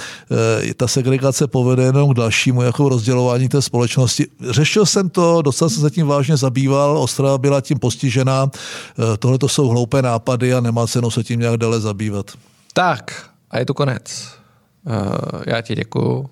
e, 0.71 0.75
ta 0.75 0.89
segregace 0.89 1.47
povede 1.47 1.83
jenom 1.83 2.11
k 2.11 2.17
dalšímu 2.17 2.63
jako 2.63 2.89
rozdělování 2.89 3.49
té 3.49 3.63
společnosti. 3.63 4.27
Řešil 4.51 4.87
jsem 4.87 5.09
to, 5.09 5.43
docela 5.43 5.71
se 5.71 5.91
tím 5.91 6.07
vážně 6.07 6.37
zabýval, 6.37 6.99
Ostrava 6.99 7.39
byla 7.39 7.61
tím 7.61 7.79
postižená, 7.79 8.51
e, 8.51 9.17
tohle 9.17 9.39
to 9.39 9.49
jsou 9.49 9.69
hloupé 9.69 10.03
nápady 10.03 10.55
a 10.55 10.61
nemá 10.61 10.87
cenu 10.87 11.11
se 11.11 11.25
tím 11.25 11.41
nějak 11.41 11.57
dále 11.57 11.81
zabývat. 11.81 12.31
Tak, 12.73 13.31
a 13.51 13.59
je 13.59 13.65
to 13.67 13.75
konec. 13.75 14.29
Uh, 14.87 15.43
já 15.47 15.61
ti 15.61 15.75
děkuju. 15.75 16.31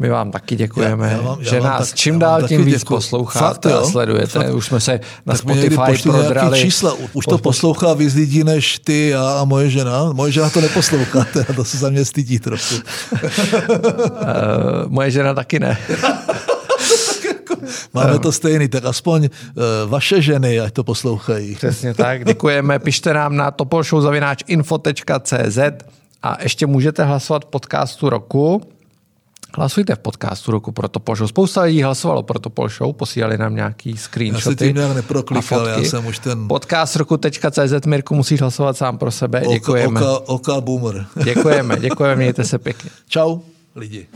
My 0.00 0.08
vám 0.08 0.30
taky 0.30 0.56
děkujeme, 0.56 1.06
já, 1.06 1.12
já 1.12 1.20
vám, 1.22 1.38
já 1.40 1.50
že 1.50 1.60
nás 1.60 1.88
tak, 1.88 1.98
čím 1.98 2.18
dál 2.18 2.48
tím 2.48 2.64
víc 2.64 2.78
děkuju. 2.80 2.96
posloucháte 2.96 3.70
Fakt, 3.70 3.82
a 3.82 3.86
sledujete. 3.86 4.38
Fakt. 4.38 4.54
Už 4.54 4.66
jsme 4.66 4.80
se 4.80 4.92
na 5.26 5.34
tak 5.34 5.38
Spotify 5.38 6.02
prodrali. 6.02 6.60
čísla. 6.60 6.94
Už 7.12 7.26
to 7.26 7.38
poslouchá 7.38 7.94
víc 7.94 8.14
lidí 8.14 8.44
než 8.44 8.78
ty 8.78 9.08
já 9.08 9.30
a 9.40 9.44
moje 9.44 9.70
žena. 9.70 10.12
Moje 10.12 10.32
žena 10.32 10.50
to 10.50 10.60
neposlouchá, 10.60 11.26
to 11.56 11.64
se 11.64 11.78
za 11.78 11.90
mě 11.90 12.04
stydí 12.04 12.38
trochu. 12.38 12.74
uh, 12.74 12.80
moje 14.88 15.10
žena 15.10 15.34
taky 15.34 15.60
ne. 15.60 15.78
Máme 17.94 18.18
to 18.18 18.32
stejný, 18.32 18.68
tak 18.68 18.84
aspoň 18.84 19.24
uh, 19.24 19.30
vaše 19.90 20.22
ženy, 20.22 20.60
ať 20.60 20.72
to 20.72 20.84
poslouchají. 20.84 21.54
Přesně 21.54 21.94
tak, 22.04 22.24
děkujeme. 22.24 22.78
Pište 22.78 23.14
nám 23.14 23.36
na 23.36 23.50
topolshowzavináč.info.cz 23.50 25.58
a 26.22 26.42
ještě 26.42 26.66
můžete 26.66 27.04
hlasovat 27.04 27.44
v 27.44 27.46
podcastu 27.46 28.10
roku. 28.10 28.62
Hlasujte 29.56 29.94
v 29.94 29.98
podcastu 29.98 30.50
roku 30.50 30.72
pro 30.72 30.88
Topol 30.88 31.16
Show. 31.16 31.28
Spousta 31.28 31.62
lidí 31.62 31.82
hlasovalo 31.82 32.22
pro 32.22 32.38
Topol 32.38 32.68
Show, 32.68 32.92
posílali 32.92 33.38
nám 33.38 33.54
nějaký 33.54 33.96
screenshoty. 33.96 34.50
Já 34.50 34.58
se 34.58 34.66
tím 34.66 34.76
nějak 34.76 34.96
neproklikal, 34.96 35.66
já 35.66 35.78
jsem 35.78 36.06
už 36.06 36.18
ten... 36.18 36.48
Podcast 36.48 36.96
roku.cz, 36.96 37.86
Mirku, 37.86 38.14
musíš 38.14 38.40
hlasovat 38.40 38.76
sám 38.76 38.98
pro 38.98 39.10
sebe. 39.10 39.40
Oka, 39.40 39.52
děkujeme. 39.52 40.00
Oka, 40.00 40.18
oka 40.26 40.60
boomer. 40.60 41.06
Děkujeme, 41.24 41.76
děkujeme, 41.80 42.16
mějte 42.16 42.44
se 42.44 42.58
pěkně. 42.58 42.90
Čau, 43.08 43.38
lidi. 43.76 44.06